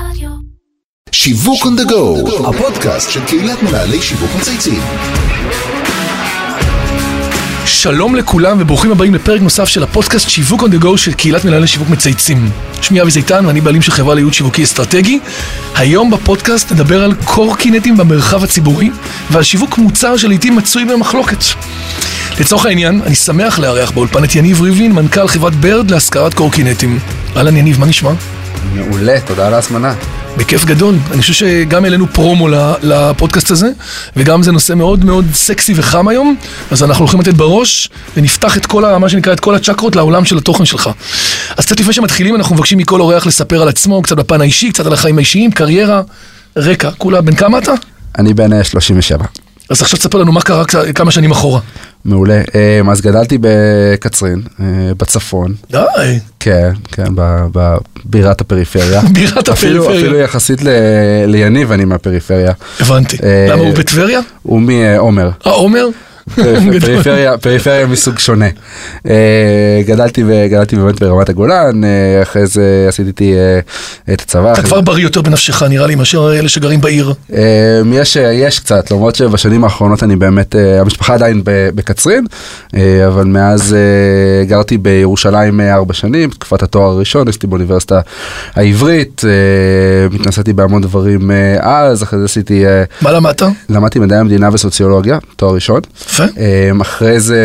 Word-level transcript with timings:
רדיו. 0.00 0.28
שיווק 1.12 1.62
on 1.62 1.80
the 1.80 1.90
go, 1.90 2.48
הפודקאסט 2.48 3.10
של 3.10 3.24
קהילת 3.24 3.62
מנהלי 3.62 4.02
שיווק 4.02 4.30
מצייצים. 4.40 4.80
שלום 7.66 8.16
לכולם 8.16 8.60
וברוכים 8.60 8.90
הבאים 8.92 9.14
לפרק 9.14 9.40
נוסף 9.40 9.64
של 9.64 9.82
הפודקאסט 9.82 10.28
שיווק 10.28 10.62
on 10.62 10.66
the 10.66 10.84
go 10.84 10.96
של 10.96 11.12
קהילת 11.12 11.44
מנהלי 11.44 11.66
שיווק 11.66 11.88
מצייצים. 11.88 12.50
שמי 12.82 13.02
אבי 13.02 13.10
זיתן 13.10 13.46
ואני 13.46 13.60
בעלים 13.60 13.82
של 13.82 13.92
חברה 13.92 14.14
לייעוד 14.14 14.34
שיווקי 14.34 14.64
אסטרטגי. 14.64 15.18
היום 15.74 16.10
בפודקאסט 16.10 16.72
נדבר 16.72 17.04
על 17.04 17.14
קורקינטים 17.24 17.96
במרחב 17.96 18.44
הציבורי 18.44 18.90
ועל 19.30 19.42
שיווק 19.42 19.78
מוצר 19.78 20.16
שלעיתים 20.16 20.56
מצוי 20.56 20.84
במחלוקת. 20.84 21.44
לצורך 22.40 22.66
העניין, 22.66 23.02
אני 23.06 23.14
שמח 23.14 23.58
לארח 23.58 23.90
באולפן 23.90 24.24
את 24.24 24.34
יניב 24.34 24.60
ריבלין, 24.60 24.92
מנכ"ל 24.92 25.28
חברת 25.28 25.54
ברד 25.54 25.90
להשכרת 25.90 26.34
קורקינטים. 26.34 26.98
אהלן 27.36 27.56
יניב, 27.56 27.80
מה 27.80 27.86
נשמע? 27.86 28.12
מעולה, 28.74 29.20
תודה 29.20 29.46
על 29.46 29.54
ההזמנה. 29.54 29.94
בכיף 30.36 30.64
גדול. 30.64 30.94
אני 31.12 31.20
חושב 31.20 31.32
שגם 31.32 31.84
העלינו 31.84 32.06
פרומו 32.06 32.48
לפודקאסט 32.82 33.50
הזה, 33.50 33.68
וגם 34.16 34.42
זה 34.42 34.52
נושא 34.52 34.72
מאוד 34.72 35.04
מאוד 35.04 35.24
סקסי 35.32 35.72
וחם 35.76 36.08
היום, 36.08 36.36
אז 36.70 36.82
אנחנו 36.82 37.02
הולכים 37.02 37.20
לתת 37.20 37.34
בראש, 37.34 37.90
ונפתח 38.16 38.56
את 38.56 38.66
כל, 38.66 38.84
ה, 38.84 38.98
מה 38.98 39.08
שנקרא, 39.08 39.32
את 39.32 39.40
כל 39.40 39.54
הצ'קרות 39.54 39.96
לעולם 39.96 40.24
של 40.24 40.38
התוכן 40.38 40.64
שלך. 40.64 40.90
אז 41.56 41.66
קצת 41.66 41.80
לפני 41.80 41.92
שמתחילים, 41.92 42.36
אנחנו 42.36 42.54
מבקשים 42.54 42.78
מכל 42.78 43.00
אורח 43.00 43.26
לספר 43.26 43.62
על 43.62 43.68
עצמו, 43.68 44.02
קצת 44.02 44.16
בפן 44.16 44.40
האישי, 44.40 44.72
קצת 44.72 44.86
על 44.86 44.92
החיים 44.92 45.16
האישיים, 45.18 45.50
קריירה, 45.50 46.02
רקע. 46.56 46.90
כולה, 46.98 47.20
בן 47.20 47.34
כמה 47.34 47.58
אתה? 47.58 47.72
אני 48.18 48.34
בן 48.34 48.52
אה, 48.52 48.64
37. 48.64 49.24
אז 49.70 49.82
עכשיו 49.82 49.98
תספר 49.98 50.18
לנו 50.18 50.32
מה 50.32 50.40
קרה 50.40 50.64
כמה 50.94 51.10
שנים 51.10 51.30
אחורה. 51.30 51.60
מעולה. 52.06 52.42
אה, 52.54 52.80
אז 52.92 53.00
גדלתי 53.00 53.38
בקצרין, 53.40 54.42
אה, 54.60 54.64
בצפון. 54.98 55.54
די, 55.70 55.78
כן, 56.40 56.70
כן, 56.92 57.04
בבירת 57.16 58.40
הפריפריה. 58.40 59.00
בירת 59.14 59.48
הפריפריה. 59.48 59.98
אפילו 60.00 60.18
יחסית 60.18 60.62
ל- 60.62 60.68
ליניב 61.26 61.72
אני 61.72 61.84
מהפריפריה. 61.84 62.52
הבנתי. 62.80 63.16
אה, 63.22 63.46
למה 63.50 63.62
הוא 63.62 63.74
בטבריה? 63.74 64.20
הוא 64.42 64.60
מעומר. 64.60 65.30
אה, 65.46 65.52
עומר? 65.52 65.88
פריפריה, 66.80 67.38
פריפריה 67.38 67.86
מסוג 67.86 68.18
שונה. 68.18 68.46
אה, 69.08 69.82
גדלתי 69.86 70.24
ו- 70.24 70.46
גדלתי 70.50 70.76
באמת 70.76 71.00
ברמת 71.00 71.28
הגולן, 71.28 71.84
אה, 71.84 72.22
אחרי 72.22 72.46
זה 72.46 72.86
עשיתי 72.88 73.34
אה, 73.34 73.60
את 74.14 74.20
הצבא. 74.20 74.52
אתה 74.52 74.62
כבר 74.62 74.80
בריא 74.80 75.02
יותר 75.02 75.22
בנפשך, 75.22 75.62
נראה 75.62 75.86
לי, 75.86 75.94
מאשר 75.94 76.38
אלה 76.38 76.48
שגרים 76.48 76.80
בעיר. 76.80 77.14
יש, 77.92 78.16
יש 78.16 78.58
קצת, 78.58 78.90
למרות 78.90 79.14
שבשנים 79.14 79.64
האחרונות 79.64 80.02
אני 80.02 80.16
באמת, 80.16 80.54
המשפחה 80.80 81.14
עדיין 81.14 81.40
בקצרין, 81.44 82.26
אבל 83.06 83.24
מאז 83.24 83.76
גרתי 84.46 84.78
בירושלים 84.78 85.60
ארבע 85.60 85.94
שנים, 85.94 86.30
תקופת 86.30 86.62
התואר 86.62 86.90
הראשון, 86.90 87.28
עשיתי 87.28 87.46
באוניברסיטה 87.46 88.00
העברית, 88.54 89.22
התנסיתי 90.14 90.52
בהמון 90.52 90.82
דברים 90.82 91.30
אז, 91.60 92.02
אחרי 92.02 92.18
זה 92.18 92.24
עשיתי, 92.24 92.64
מה 93.00 93.12
למדת? 93.12 93.42
למדתי 93.68 93.98
מדעי 93.98 94.18
המדינה 94.18 94.48
וסוציולוגיה, 94.52 95.18
תואר 95.36 95.54
ראשון. 95.54 95.80
יפה. 96.24 96.40
אמ, 96.70 96.80
אחרי 96.80 97.20
זה 97.20 97.40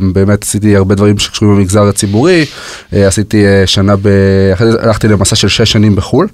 אמ, 0.00 0.12
באמת 0.12 0.42
עשיתי 0.42 0.76
הרבה 0.76 0.94
דברים 0.94 1.18
שקשורים 1.18 1.56
במגזר 1.56 1.82
הציבורי, 1.82 2.44
אה, 2.92 3.06
עשיתי 3.06 3.46
אה, 3.46 3.66
שנה, 3.66 3.96
ב... 3.96 4.08
אחרי 4.52 4.72
זה 4.72 4.82
הלכתי 4.82 5.08
למסע 5.08 5.36
של 5.36 5.48
שש 5.48 5.72
שנים 5.72 5.96
בחו"ל, 5.96 6.28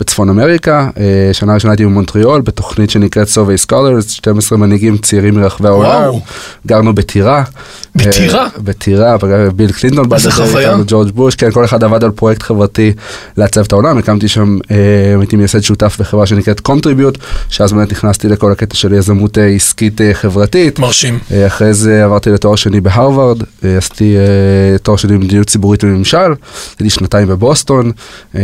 בצפון 0.00 0.28
אמריקה, 0.28 0.90
אה, 0.98 1.30
שנה 1.32 1.54
ראשונה 1.54 1.72
הייתי 1.72 1.84
במונטריאול 1.84 2.40
בתוכנית 2.40 2.90
שנקראת 2.90 3.28
Sauvé 3.28 3.58
Scholars, 3.58 4.10
12 4.10 4.58
מנהיגים 4.58 4.98
צעירים 4.98 5.34
מרחבי 5.34 5.68
העולם. 5.68 6.12
גרנו 6.66 6.94
בטירה. 6.94 7.42
בטירה? 7.94 8.42
אה, 8.42 8.48
בטירה, 8.58 9.16
ביל 9.56 9.72
קלינטון 9.72 10.12
איזה 10.12 10.30
חוויה. 10.30 10.76
ג'ורג' 10.86 11.10
בוש, 11.10 11.34
כן, 11.34 11.50
כל 11.50 11.64
אחד 11.64 11.84
עבד 11.84 12.04
על 12.04 12.10
פרויקט 12.10 12.42
חברתי 12.42 12.92
לעצב 13.36 13.60
את 13.60 13.72
העולם, 13.72 13.98
הקמתי 13.98 14.28
שם, 14.28 14.58
אה, 14.70 14.76
הייתי 15.18 15.36
מייסד 15.36 15.60
שותף 15.60 15.96
בחברה 16.00 16.26
שנקראת 16.26 16.60
Contribute, 16.60 17.18
שאז 17.48 17.72
באמת 17.72 17.92
נכנסתי 17.92 18.28
לכל 18.28 18.52
הקטע 18.52 18.74
של 18.74 18.92
יזמות 18.92 19.38
אה, 19.38 19.46
עסקית 19.46 20.00
אה, 20.00 20.14
חברתית. 20.14 20.78
מרשים. 20.78 21.18
אה, 21.32 21.46
אחרי 21.46 21.74
זה 21.74 22.04
עברתי 22.04 22.30
לתואר 22.30 22.56
שני 22.56 22.80
בהרווארד, 22.80 23.42
אה, 23.64 23.76
עשיתי 23.78 24.16
אה, 24.16 24.78
תואר 24.78 24.96
שני 24.96 25.12
במדיניות 25.12 25.46
ציבורית 25.46 25.84
וממשל, 25.84 26.32
הייתי 26.78 26.90
שנתיים 26.90 27.28
בבוסטון, 27.28 27.92
אה, 28.34 28.40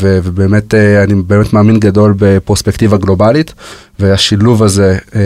ובאמת 0.00 0.74
אה, 0.74 0.83
אני 1.04 1.14
באמת 1.14 1.52
מאמין 1.52 1.78
גדול 1.80 2.14
בפרוספקטיבה 2.18 2.96
גלובלית, 2.96 3.54
והשילוב 3.98 4.62
הזה 4.62 4.96
אה, 5.16 5.20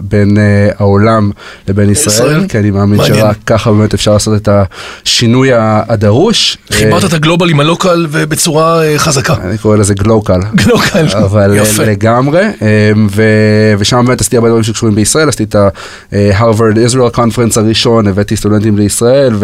בין 0.00 0.38
אה, 0.38 0.68
העולם 0.78 1.30
לבין 1.68 1.90
ישראל, 1.90 2.14
ישראל? 2.14 2.48
כי 2.48 2.58
אני 2.58 2.70
מאמין. 2.70 3.04
שרק 3.04 3.36
ככה 3.46 3.72
באמת 3.72 3.94
אפשר 3.94 4.12
לעשות 4.12 4.42
את 4.42 4.48
השינוי 5.04 5.50
הדרוש. 5.54 6.58
חיברת 6.72 7.02
אה, 7.02 7.08
את 7.08 7.12
הגלובל 7.12 7.50
עם 7.50 7.60
הלוקל 7.60 8.06
ובצורה 8.10 8.82
חזקה. 8.96 9.34
אני 9.44 9.58
קורא 9.58 9.76
לזה 9.76 9.94
גלוקל. 9.94 10.40
גלוקל. 10.54 11.06
אבל 11.18 11.52
יפה. 11.56 11.84
לגמרי, 11.84 12.40
אה, 12.62 12.92
ו- 13.10 13.22
ושם 13.78 14.04
באמת 14.06 14.20
עשיתי 14.20 14.36
הרבה 14.36 14.48
דברים 14.48 14.62
שקשורים 14.64 14.94
בישראל, 14.94 15.28
עשיתי 15.28 15.44
את 15.44 15.54
ה-Harvard 15.54 16.76
Israel 16.92 17.16
Conference 17.16 17.60
הראשון, 17.60 18.06
הבאתי 18.06 18.36
סטודנטים 18.36 18.76
לישראל, 18.76 19.34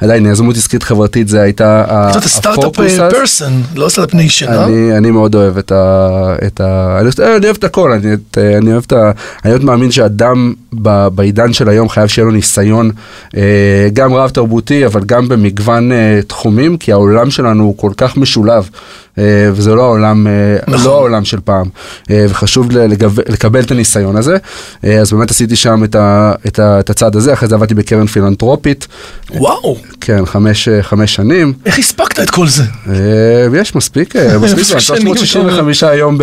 ועדיין 0.00 0.26
יזמות 0.26 0.56
עסקית 0.56 0.82
חברתית 0.82 1.28
זה 1.28 1.40
הייתה 1.42 1.84
ה- 1.88 2.10
אתה 2.18 2.28
סטארט-אפ 2.28 2.64
הפוקוס. 2.64 2.98
פרסון, 3.10 3.62
לא 3.76 3.88
Start-Up 3.88 4.14
Nation, 4.14 4.48
אה? 4.48 4.64
אני, 4.96 5.10
מאוד 5.10 5.34
אוהב 5.34 5.58
את 5.58 5.72
ה... 5.72 6.98
אני 7.36 7.44
אוהב 7.46 7.56
את 7.58 7.64
הכל, 7.64 7.92
אני, 7.92 8.16
את, 8.30 8.38
אני 8.38 8.72
אוהב 8.72 8.82
את 8.86 8.92
ה... 8.92 9.10
אני 9.44 9.52
מאוד 9.52 9.64
מאמין 9.64 9.90
שאדם 9.90 10.52
ב, 10.82 11.08
בעידן 11.08 11.52
של 11.52 11.68
היום 11.68 11.88
חייב 11.88 12.08
שיהיה 12.08 12.26
לו 12.26 12.32
ניסיון 12.32 12.90
אה, 13.36 13.88
גם 13.92 14.14
רב 14.14 14.30
תרבותי, 14.30 14.86
אבל 14.86 15.04
גם 15.04 15.28
במגוון 15.28 15.92
אה, 15.92 16.20
תחומים, 16.26 16.76
כי 16.76 16.92
העולם 16.92 17.30
שלנו 17.30 17.64
הוא 17.64 17.76
כל 17.76 17.92
כך 17.96 18.16
משולב, 18.16 18.68
אה, 19.18 19.24
וזה 19.52 19.74
לא 19.74 19.82
העולם, 19.82 20.26
אה, 20.26 20.32
נכון. 20.68 20.86
לא 20.86 20.94
העולם 20.94 21.24
של 21.24 21.38
פעם, 21.44 21.66
אה, 22.10 22.26
וחשוב 22.28 22.70
לגב, 22.72 23.20
לקבל 23.20 23.60
את 23.60 23.70
הניסיון 23.70 24.16
הזה. 24.16 24.36
אה, 24.84 24.98
אז 24.98 25.12
באמת 25.12 25.30
עשיתי 25.30 25.56
שם 25.56 25.84
את, 25.84 25.94
ה, 25.94 26.32
את, 26.46 26.58
ה, 26.58 26.80
את 26.80 26.90
הצעד 26.90 27.16
הזה, 27.16 27.32
אחרי 27.32 27.48
זה 27.48 27.54
עבדתי 27.54 27.74
בקרן 27.74 28.06
פילנטרופית, 28.06 28.86
וואו, 29.30 29.76
כן, 30.00 30.26
חמש, 30.26 30.68
אה, 30.68 30.82
חמש 30.82 31.14
שנים. 31.14 31.52
איך 31.66 31.78
הספקת 31.78 32.20
את 32.20 32.30
כל 32.30 32.48
זה? 32.48 32.62
אה, 32.88 33.60
יש 33.60 33.74
מספיק, 33.74 34.16
אה, 34.16 34.38
מספיק, 34.38 34.58
מספיק 34.60 34.64
זמן, 34.64 34.80
שנים, 34.80 35.14
365 35.16 35.82
יום. 35.82 36.18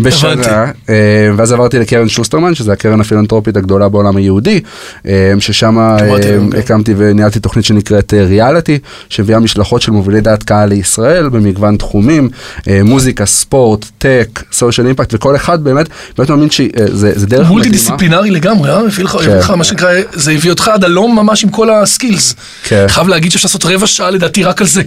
בשנה, 0.00 0.70
אה, 0.88 1.27
ואז 1.36 1.52
עברתי 1.52 1.78
לקרן 1.78 2.08
שוסטרמן, 2.08 2.54
שזה 2.54 2.72
הקרן 2.72 3.00
הפילנטרופית 3.00 3.56
הגדולה 3.56 3.88
בעולם 3.88 4.16
היהודי, 4.16 4.60
אה, 5.06 5.32
ששם 5.38 5.78
אה, 5.78 5.96
עליהם, 5.98 6.50
כן. 6.50 6.58
הקמתי 6.58 6.94
וניהלתי 6.96 7.40
תוכנית 7.40 7.64
שנקראת 7.64 8.14
אה, 8.14 8.24
ריאליטי, 8.24 8.78
שהביאה 9.08 9.40
משלחות 9.40 9.82
של 9.82 9.92
מובילי 9.92 10.20
דעת 10.20 10.42
קהל 10.42 10.68
לישראל 10.68 11.28
במגוון 11.28 11.76
תחומים, 11.76 12.28
אה, 12.68 12.80
מוזיקה, 12.84 13.26
ספורט, 13.26 13.86
טק, 13.98 14.42
סושיאל 14.52 14.86
אימפקט, 14.86 15.14
וכל 15.14 15.36
אחד 15.36 15.64
באמת, 15.64 15.88
באמת 16.18 16.30
מאמין 16.30 16.50
שזה 16.50 17.12
זה 17.18 17.26
דרך 17.26 17.48
מולטי 17.48 17.68
מדהימה. 17.68 17.84
דיסציפלינרי 17.84 18.30
לגמרי, 18.30 18.70
אה? 18.70 18.78
הביא 18.78 19.04
לך, 19.04 19.14
הביא 19.14 19.34
לך 19.34 19.50
מה 19.50 19.64
שנקרא, 19.64 19.90
זה 20.12 20.32
הביא 20.32 20.50
אותך 20.50 20.68
עד 20.68 20.84
הלום 20.84 21.16
ממש 21.16 21.44
עם 21.44 21.50
כל 21.50 21.70
ה 21.70 21.78
skills. 21.78 22.34
כן. 22.64 22.84
חייב 22.88 23.08
להגיד 23.08 23.32
שאפשר 23.32 23.46
לעשות 23.46 23.64
רבע 23.64 23.86
שעה 23.86 24.10
לדעתי 24.10 24.44
רק 24.44 24.60
על 24.60 24.66
זה. 24.66 24.82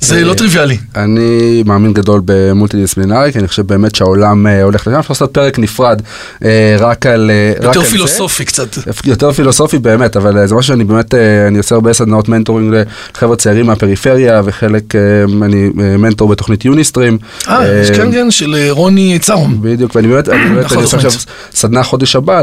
זה 0.00 0.24
לא 0.24 0.34
טריוויאלי. 0.34 0.78
אני 0.96 1.62
מאמין 1.66 1.92
גדול 1.92 2.20
ב 2.24 2.76
multi-disciplinary, 2.76 3.32
כי 3.32 3.38
אני 3.38 3.48
חושב 3.48 3.66
באמת 3.66 3.94
שהעולם 3.94 4.46
אה, 4.46 4.62
הולך 4.62 4.86
לשם, 4.86 4.98
אפשר 4.98 5.12
לעשות 5.12 5.30
פרק 5.34 5.58
נפרד 5.58 6.02
אה, 6.44 6.76
רק 6.78 7.06
על 7.06 7.30
אה, 7.30 7.52
רק 7.60 7.64
יותר 7.64 7.80
זה. 7.80 7.86
פילוסופי 7.90 8.44
קצת. 8.44 8.68
יותר 9.04 9.32
פילוסופי 9.32 9.78
באמת, 9.78 10.16
אבל 10.16 10.38
אה, 10.38 10.46
זה 10.46 10.54
משהו 10.54 10.68
שאני 10.68 10.84
באמת, 10.84 11.14
אה, 11.14 11.48
אני 11.48 11.58
עושה 11.58 11.74
הרבה 11.74 11.92
סדנאות 11.92 12.28
mentoring 12.28 12.74
לחבר'ה 13.14 13.36
צעירים 13.36 13.66
מהפריפריה, 13.66 14.42
וחלק, 14.44 14.94
אה, 14.94 15.00
אני 15.42 15.70
אה, 15.80 15.96
מנטור 15.96 16.28
בתוכנית 16.28 16.64
יוניסטרים. 16.64 17.18
אה, 17.48 17.80
יש 17.82 17.90
אה, 17.90 17.96
כן 17.96 18.12
כן, 18.12 18.30
של 18.30 18.54
אה, 18.54 18.66
רוני 18.70 19.18
צהרום. 19.18 19.58
בדיוק, 19.62 19.94
ואני 19.94 20.08
באמת, 20.08 20.28
אני 20.28 20.60
נכון, 20.64 20.78
עושה 20.78 20.96
עכשיו. 20.96 21.10
סדנה 21.54 21.82
חודש 21.82 22.16
הבא 22.16 22.42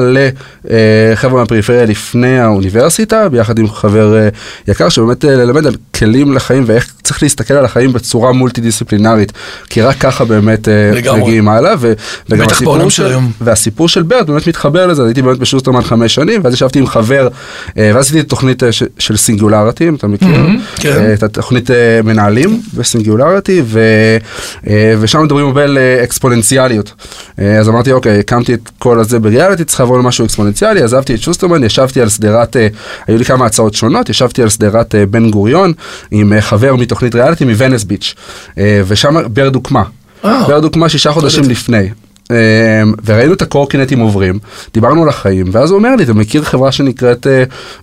לחבר'ה 0.64 1.40
מהפריפריה 1.40 1.86
לפני 1.86 2.40
האוניברסיטה, 2.40 3.30
ביחד 3.30 3.60
עם 3.60 3.70
חבר 3.70 4.18
אה, 4.18 4.30
יקר, 4.68 4.90
שבאמת 4.90 5.26
אה, 5.26 5.36
ללמד 5.36 5.68
על 5.68 5.76
כלים 5.96 6.34
לחיים 6.34 6.64
ואיך 6.68 6.92
צריך 7.04 7.24
להסתכל 7.24 7.54
על 7.54 7.66
החיים 7.66 7.94
בצורה 7.94 8.32
מולטי 8.32 8.62
דיסציפלינרית, 8.62 9.32
כי 9.70 9.82
רק 9.82 9.98
ככה 9.98 10.26
באמת 10.26 10.68
אה, 10.68 10.92
לגמרי. 10.94 11.22
מגיעים 11.22 11.50
הלאה, 11.50 11.74
ו- 11.80 11.94
וגם 12.30 12.46
הסיפור 12.52 12.90
של 12.90 13.06
היום. 13.06 13.32
והסיפור 13.42 13.88
של 13.90 14.02
ברד 14.02 14.28
באמת 14.28 14.48
מתחבר 14.48 14.88
לזה, 14.88 15.06
הייתי 15.06 15.22
באמת 15.22 15.38
בשוסטרמן 15.40 15.82
חמש 15.82 16.16
שנים, 16.16 16.42
ואז 16.44 16.54
ישבתי 16.54 16.80
עם 16.80 16.88
חבר, 16.88 17.28
אה, 17.78 17.92
ואז 17.96 18.06
עשיתי 18.06 18.24
תוכנית 18.24 18.64
אה, 18.64 18.72
ש- 18.72 18.84
של 19.00 19.18
סינגולריטי, 19.18 19.90
אם 19.90 19.96
אתה 19.96 20.08
מכיר, 20.08 20.28
כן. 20.76 20.90
אה, 20.92 21.14
את 21.14 21.24
התוכנית 21.24 21.70
מנהלים 22.04 22.62
בסינגולריטי, 22.74 23.62
ו- 23.66 24.18
ושם 25.00 25.24
מדברים 25.24 25.46
הרבה 25.46 25.64
על 25.64 25.78
אקספוננציאליות. 26.04 26.94
אז 27.60 27.70
אמרתי, 27.70 27.92
אוקיי, 27.92 28.20
הקמתי 28.20 28.54
את 28.54 28.70
כל 28.80 29.00
הזה 29.00 29.20
בריאליטי, 29.20 29.64
צריך 29.66 29.80
לעבור 29.80 29.98
למשהו 29.98 30.26
אקספוננציאלי, 30.26 30.82
עזבתי 30.82 31.14
את 31.14 31.22
שוסטרמן, 31.22 31.64
ישבתי 31.64 32.02
על 32.02 32.10
שדרת, 32.10 32.56
היו 33.08 33.18
לי 33.18 33.26
כמה 33.26 33.46
הצעות 33.46 33.74
שונות, 33.74 34.10
ישבתי 34.10 34.42
על 34.42 34.50
שדרת 34.50 34.96
בן 35.10 35.30
גוריון 35.32 35.74
עם 36.12 36.34
חבר 36.42 36.76
מתוכנית 36.94 37.16
ריאליטי 37.16 37.46
מוונס 37.46 37.84
ביץ', 37.84 38.16
אה, 38.58 38.82
ושם 38.88 39.16
ברד 39.34 39.56
הוקמה. 39.56 39.84
אה. 40.26 40.44
ברד 40.48 40.64
הוקמה 40.64 40.90
שישה 40.90 41.12
חודשים. 41.12 41.44
לפני. 41.50 41.90
אה, 42.32 42.82
וראינו 43.06 43.34
את 43.34 43.42
הקורקינטים 43.42 44.00
עוברים, 44.00 44.40
דיברנו 44.74 45.04
על 45.04 45.10
החיים, 45.10 45.46
ואז 45.52 45.72
הוא 45.72 45.78
אומר 45.78 45.96
לי, 45.96 46.04
אתה 46.04 46.14
מכיר 46.14 46.44
חברה 46.44 46.72
שנקראת 46.72 47.28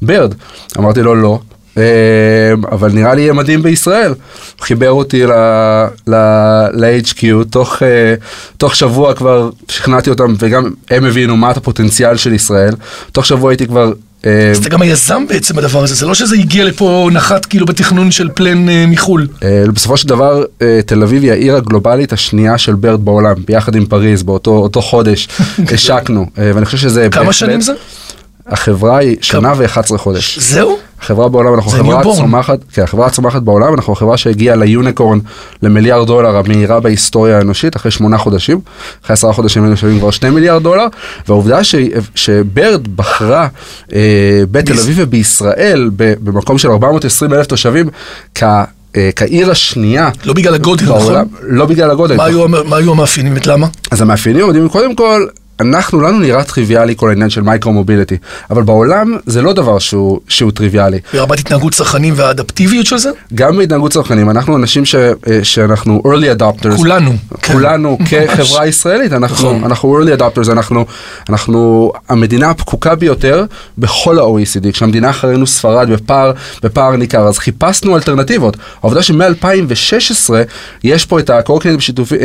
ברד? 0.03 0.35
אמרתי 0.79 1.03
לו, 1.03 1.15
לא. 1.15 1.39
אבל 2.73 2.93
נראה 2.93 3.15
לי 3.15 3.21
יהיה 3.23 3.33
מדהים 3.33 3.63
בישראל. 3.63 4.15
חיבר 4.61 4.91
אותי 4.91 5.27
ל-HQ, 6.07 7.25
תוך, 7.51 7.83
תוך 8.57 8.75
שבוע 8.75 9.15
כבר 9.15 9.51
שכנעתי 9.69 10.11
אותם 10.11 10.35
וגם 10.39 10.71
הם 10.91 11.05
הבינו 11.05 11.37
מה 11.37 11.51
הפוטנציאל 11.51 12.17
של 12.17 12.33
ישראל. 12.33 12.75
תוך 13.13 13.27
שבוע 13.27 13.51
הייתי 13.51 13.67
כבר 13.67 13.93
אז 14.25 14.59
אתה 14.59 14.69
גם 14.69 14.83
היזם 14.83 15.27
בעצם 15.29 15.57
בדבר 15.57 15.83
הזה, 15.83 15.95
זה 15.95 16.07
לא 16.07 16.15
שזה 16.15 16.37
הגיע 16.37 16.65
לפה 16.65 17.09
נחת 17.13 17.47
כאילו 17.47 17.67
בתכנון 17.67 18.11
של 18.11 18.29
פלן 18.35 18.69
אה, 18.69 18.85
מחו"ל. 18.89 19.29
אה, 19.43 19.65
בסופו 19.75 19.97
של 19.97 20.09
דבר 20.09 20.45
אה, 20.63 20.81
תל 20.87 21.03
אביב 21.03 21.23
היא 21.23 21.33
העיר 21.33 21.57
הגלובלית 21.57 22.13
השנייה 22.13 22.59
של 22.59 22.75
ברד 22.75 23.05
בעולם, 23.05 23.35
ביחד 23.47 23.75
עם 23.75 23.87
פריז, 23.87 24.23
באותו 24.23 24.83
חודש 24.83 25.29
השקנו, 25.75 26.27
ואני 26.37 26.67
חושב 26.67 26.79
שזה... 26.79 27.09
כמה 27.11 27.33
שנים 27.33 27.61
זה? 27.61 27.73
החברה 28.51 28.99
היא 28.99 29.17
שנה 29.21 29.53
ו-11 29.57 29.97
חודש. 29.97 30.39
זהו? 30.39 30.79
חברה 31.01 31.29
בעולם, 31.29 31.55
אנחנו 31.55 31.71
חברה 31.71 32.03
צומחת, 32.03 32.59
כן, 32.73 32.87
חברה 32.87 33.11
צומחת 33.11 33.43
בעולם, 33.43 33.75
אנחנו 33.75 33.95
חברה 33.95 34.17
שהגיעה 34.17 34.57
ליוניקורן 34.57 35.19
למיליארד 35.63 36.07
דולר 36.07 36.37
המהירה 36.37 36.81
בהיסטוריה 36.81 37.39
האנושית 37.39 37.77
אחרי 37.77 37.91
שמונה 37.91 38.19
חודשים, 38.19 38.61
אחרי 39.05 39.15
עשרה 39.15 39.33
חודשים 39.33 39.63
היינו 39.63 39.77
שווים 39.77 39.99
כבר 39.99 40.11
שני 40.11 40.31
מיליארד 40.31 40.63
דולר, 40.63 40.87
והעובדה 41.29 41.65
ש, 41.65 41.75
שברד 42.15 42.97
בחרה 42.97 43.49
אה, 43.95 44.43
בתל 44.51 44.73
אביב 44.73 44.97
ובישראל 44.99 45.91
במקום 45.97 46.59
של 46.59 46.71
420 46.71 47.33
אלף 47.33 47.47
תושבים 47.47 47.89
כ... 48.35 48.43
אה, 48.97 49.11
כעיר 49.17 49.51
השנייה. 49.51 50.11
לא 50.25 50.33
בגלל 50.33 50.55
הגודל, 50.55 50.85
נכון? 50.85 51.15
לא 51.43 51.67
בגלל 51.67 51.91
הגודל. 51.91 52.17
מה 52.17 52.25
היו, 52.25 52.49
מה 52.49 52.77
היו 52.77 52.91
המאפיינים 52.93 53.35
ולמה? 53.45 53.67
אז 53.91 54.03
המאפיינים 54.03 54.43
עומדים 54.43 54.69
קודם 54.69 54.95
כל 54.95 55.27
אנחנו, 55.61 56.01
לנו 56.01 56.19
נראה 56.19 56.45
טריוויאלי 56.45 56.95
כל 56.97 57.09
העניין 57.09 57.31
של 57.31 57.41
מייקרו 57.43 57.73
מוביליטי, 57.73 58.17
אבל 58.51 58.63
בעולם 58.63 59.17
זה 59.27 59.43
לא 59.43 59.53
דבר 59.53 59.79
שהוא, 59.79 60.21
שהוא 60.29 60.51
טריוויאלי. 60.51 60.99
ברמת 61.15 61.39
התנהגות 61.39 61.73
צרכנים 61.73 62.15
והאדפטיביות 62.17 62.87
של 62.87 62.99
זה? 62.99 63.11
גם 63.35 63.57
בהתנהגות 63.57 63.93
צרכנים, 63.93 64.31
אנחנו 64.31 64.57
אנשים 64.57 64.85
ש, 64.85 64.95
אה, 64.95 65.13
שאנחנו 65.43 66.03
early 66.07 66.41
adopters. 66.41 66.77
כולנו. 66.77 67.13
כולנו 67.47 67.99
כן. 68.09 68.27
כחברה 68.27 68.67
ישראלית, 68.67 69.13
אנחנו, 69.13 69.53
נכון. 69.53 69.65
אנחנו 69.65 70.01
early 70.01 70.21
adopters, 70.21 70.53
אנחנו, 70.53 70.87
אנחנו 71.29 71.93
המדינה 72.09 72.51
הפקוקה 72.51 72.95
ביותר 72.95 73.45
בכל 73.79 74.19
ה-OECD, 74.19 74.73
כשהמדינה 74.73 75.11
אחרינו 75.11 75.47
ספרד 75.47 75.91
בפער, 75.91 76.33
בפער 76.63 76.97
ניכר, 76.97 77.29
אז 77.29 77.39
חיפשנו 77.39 77.97
אלטרנטיבות. 77.97 78.57
העובדה 78.81 79.03
שמ-2016 79.03 80.35
יש 80.85 81.07
פה 81.07 81.19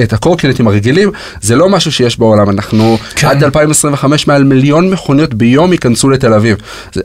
את 0.04 0.14
הקורקינטים 0.14 0.68
הרגילים, 0.68 1.12
זה 1.42 1.56
לא 1.56 1.70
משהו 1.70 1.92
שיש 1.92 2.20
בעולם, 2.20 2.50
אנחנו... 2.50 2.98
כן. 3.16 3.25
עד 3.26 3.44
2025 3.44 4.28
מעל 4.28 4.44
מיליון 4.44 4.90
מכוניות 4.90 5.34
ביום 5.34 5.72
ייכנסו 5.72 6.10
לתל 6.10 6.34
אביב. 6.34 6.58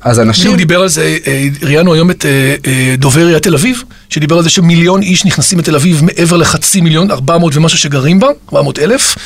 אז 0.03 0.21
אנשים... 0.21 0.51
הוא 0.51 0.57
דיבר 0.57 0.81
על 0.81 0.89
זה, 0.89 1.19
אה, 1.27 1.49
ראיינו 1.63 1.95
היום 1.95 2.11
את 2.11 2.25
אה, 2.25 2.55
אה, 2.67 2.95
דובר 2.99 3.21
עיריית 3.21 3.43
תל 3.43 3.55
אביב, 3.55 3.83
שדיבר 4.09 4.37
על 4.37 4.43
זה 4.43 4.51
שמיליון 4.51 5.03
איש 5.03 5.25
נכנסים 5.25 5.59
לתל 5.59 5.75
אביב 5.75 6.05
מעבר 6.05 6.37
לחצי 6.37 6.81
מיליון, 6.81 7.11
400 7.11 7.57
ומשהו 7.57 7.79
שגרים 7.79 8.21
בה, 8.21 8.29
400 8.53 8.79
אלף. 8.79 9.17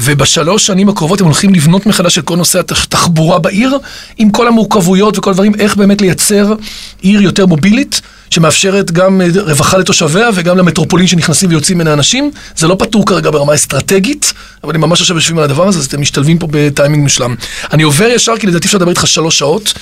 ובשלוש 0.00 0.66
שנים 0.66 0.88
הקרובות 0.88 1.20
הם 1.20 1.26
הולכים 1.26 1.54
לבנות 1.54 1.86
מחדש 1.86 2.18
את 2.18 2.24
כל 2.24 2.36
נושא 2.36 2.58
התחבורה 2.58 3.38
בעיר, 3.38 3.78
עם 4.18 4.30
כל 4.30 4.48
המורכבויות 4.48 5.18
וכל 5.18 5.30
הדברים, 5.30 5.52
איך 5.58 5.76
באמת 5.76 6.00
לייצר 6.00 6.54
עיר 7.00 7.20
יותר 7.20 7.46
מובילית, 7.46 8.00
שמאפשרת 8.30 8.90
גם 8.90 9.20
רווחה 9.36 9.78
לתושביה 9.78 10.28
וגם 10.34 10.58
למטרופולין 10.58 11.06
שנכנסים 11.06 11.50
ויוצאים 11.50 11.78
מן 11.78 11.86
האנשים. 11.86 12.30
זה 12.56 12.68
לא 12.68 12.76
פתור 12.78 13.06
כרגע 13.06 13.30
ברמה 13.30 13.54
אסטרטגית, 13.54 14.32
אבל 14.64 14.74
הם 14.74 14.80
ממש 14.80 15.00
עכשיו 15.00 15.16
יושבים 15.16 15.38
על 15.38 15.44
הדבר 15.44 15.68
הזה, 15.68 15.78
אז 15.78 15.86
אתם 15.86 16.00
משתלבים 16.00 16.38
פה 16.38 16.48
בטיימינג 16.50 17.04
משלם. 17.04 17.34
אני 17.72 17.82
עובר 17.82 18.08
ישר, 18.08 18.36
כי 18.36 18.46
לדעתי 18.46 18.66
אפשר 18.66 18.78
לדבר 18.78 18.90
איתך 18.90 19.06
שלוש 19.06 19.38
שעות. 19.38 19.72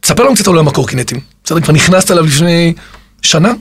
תספר 0.00 0.22
לנו 0.22 0.34
קצת 0.34 0.46
על 0.46 0.54
עולם 0.54 0.68
הקורקינטים. 0.68 1.20
בסדר, 1.44 1.60
כבר 1.60 1.72
נכנסת 1.72 2.10
אליו 2.10 2.24
לפני 2.24 2.74
שנה? 3.22 3.52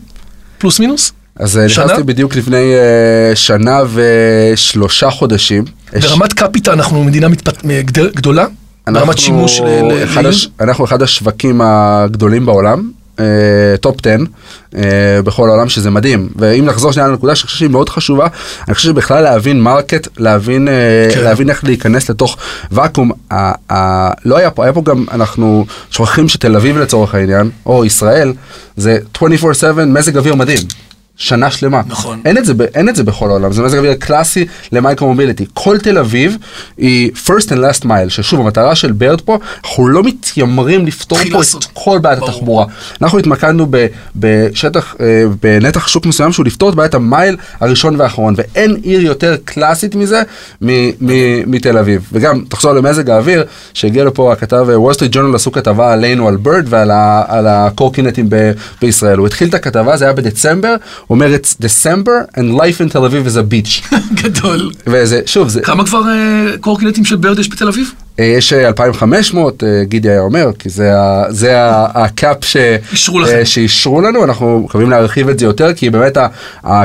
פלוס 0.57 0.79
מינוס? 0.79 1.11
אז 1.39 1.57
אה, 1.57 1.65
נכנסתי 1.65 2.03
בדיוק 2.03 2.35
לפני 2.35 2.73
uh, 2.73 3.35
שנה 3.35 3.79
ושלושה 3.93 5.09
חודשים. 5.09 5.65
ברמת 6.01 6.33
קפיטה 6.33 6.73
אנחנו 6.73 7.03
מדינה 7.03 7.27
מתפת... 7.27 7.65
גדולה? 8.15 8.45
ברמת 8.87 9.17
שימוש 9.17 9.59
ל... 9.59 10.27
הש... 10.27 10.49
אנחנו 10.59 10.85
אחד 10.85 11.01
השווקים 11.01 11.61
הגדולים 11.63 12.45
בעולם. 12.45 12.91
top 13.81 13.95
uh, 13.95 13.99
10 13.99 14.17
uh, 14.73 14.77
בכל 15.23 15.49
העולם 15.49 15.69
שזה 15.69 15.89
מדהים 15.89 16.29
ואם 16.35 16.65
נחזור 16.65 16.91
שנייה 16.91 17.07
לנקודה 17.07 17.35
שאני 17.35 17.45
חושב 17.47 17.57
שהיא 17.57 17.69
מאוד 17.69 17.89
חשובה 17.89 18.27
אני 18.67 18.75
חושב 18.75 18.89
שבכלל 18.89 19.23
להבין 19.23 19.61
market 19.61 20.07
להבין 20.17 20.67
uh, 20.67 21.13
כן. 21.13 21.23
להבין 21.23 21.49
איך 21.49 21.63
להיכנס 21.63 22.09
לתוך 22.09 22.37
ואקום 22.71 23.11
לא 24.25 24.37
היה 24.37 24.51
פה 24.51 24.63
היה 24.63 24.73
פה 24.73 24.81
גם 24.85 25.05
אנחנו 25.11 25.65
שוכחים 25.91 26.27
שתל 26.27 26.55
אביב 26.55 26.77
לצורך 26.77 27.15
העניין 27.15 27.49
או 27.65 27.85
ישראל 27.85 28.33
זה 28.77 28.99
24/7 29.17 29.23
מזג 29.87 30.17
אוויר 30.17 30.35
מדהים 30.35 30.59
שנה 31.17 31.51
שלמה. 31.51 31.81
נכון. 31.87 32.21
אין 32.25 32.37
את 32.37 32.45
זה, 32.45 32.53
אין 32.75 32.89
את 32.89 32.95
זה 32.95 33.03
בכל 33.03 33.29
העולם, 33.29 33.51
זה 33.51 33.61
מזג 33.61 33.77
אוויר 33.77 33.93
קלאסי 33.93 34.45
ל 34.71 34.77
micro 34.77 35.07
mobility. 35.07 35.45
כל 35.53 35.77
תל 35.77 35.97
אביב 35.97 36.37
היא 36.77 37.11
first 37.25 37.49
and 37.49 37.55
last 37.55 37.85
mile, 37.85 38.09
ששוב 38.09 38.39
המטרה 38.39 38.75
של 38.75 38.91
ברד 38.91 39.21
פה, 39.21 39.39
אנחנו 39.63 39.87
לא 39.87 40.03
מתיימרים 40.03 40.85
לפתור 40.85 41.17
פה 41.31 41.41
את 41.41 41.65
כל 41.73 41.99
בעיית 42.01 42.19
התחבורה. 42.23 42.65
אנחנו 43.01 43.19
התמקדנו 43.19 43.67
בשטח, 44.15 44.95
אה, 44.99 45.23
בנתח 45.41 45.87
שוק 45.87 46.05
מסוים 46.05 46.31
שהוא 46.31 46.45
לפתור 46.45 46.69
את 46.69 46.75
בעיית 46.75 46.93
המייל 46.93 47.37
הראשון 47.59 47.99
והאחרון, 47.99 48.33
ואין 48.37 48.75
עיר 48.83 49.01
יותר 49.01 49.35
קלאסית 49.45 49.95
מזה 49.95 50.21
מתל 51.47 51.77
אביב. 51.77 52.09
וגם, 52.11 52.43
תחזור 52.49 52.73
למזג 52.73 53.09
האוויר, 53.09 53.45
שהגיע 53.73 54.03
לפה 54.03 54.33
הכתב 54.33 54.65
Wall 54.67 54.93
Street 54.93 55.11
Journal 55.11 55.35
עשו 55.35 55.51
כתבה 55.51 55.93
עלינו, 55.93 56.27
על 56.27 56.35
ברד 56.35 56.65
ועל 56.69 57.47
הקורקינטים 57.47 58.29
בישראל. 58.81 59.17
הוא 59.17 59.27
התחיל 59.27 59.47
את 59.47 59.53
הכתבה, 59.53 59.97
זה 59.97 60.05
היה 60.05 60.13
בדצמבר. 60.13 60.75
אומר, 61.09 61.35
it's 61.35 61.55
December 61.61 62.37
and 62.37 62.57
life 62.57 62.81
in 62.81 62.93
Tel 62.93 63.01
Aviv 63.01 63.27
is 63.27 63.37
a 63.37 63.43
beach. 63.43 63.95
גדול. 64.23 64.71
וזה, 64.87 65.21
שוב, 65.25 65.47
זה... 65.47 65.61
כמה 65.61 65.85
כבר 65.85 66.01
uh, 66.01 66.57
קורקינטים 66.59 67.05
של 67.05 67.15
ברד 67.15 67.39
יש 67.39 67.49
בתל 67.49 67.67
אביב? 67.67 67.93
Uh, 68.19 68.21
יש 68.23 68.53
2,500, 68.53 69.63
uh, 69.63 69.65
גידי 69.83 70.09
היה 70.09 70.19
אומר, 70.19 70.51
כי 70.59 70.69
זה, 70.69 70.91
זה 71.29 71.51
הקאפ 71.71 72.37
שאישרו 73.43 74.01
לנו, 74.01 74.23
אנחנו 74.23 74.59
מקווים 74.59 74.89
להרחיב 74.89 75.29
את 75.29 75.39
זה 75.39 75.45
יותר, 75.45 75.73
כי 75.73 75.89
באמת 75.89 76.17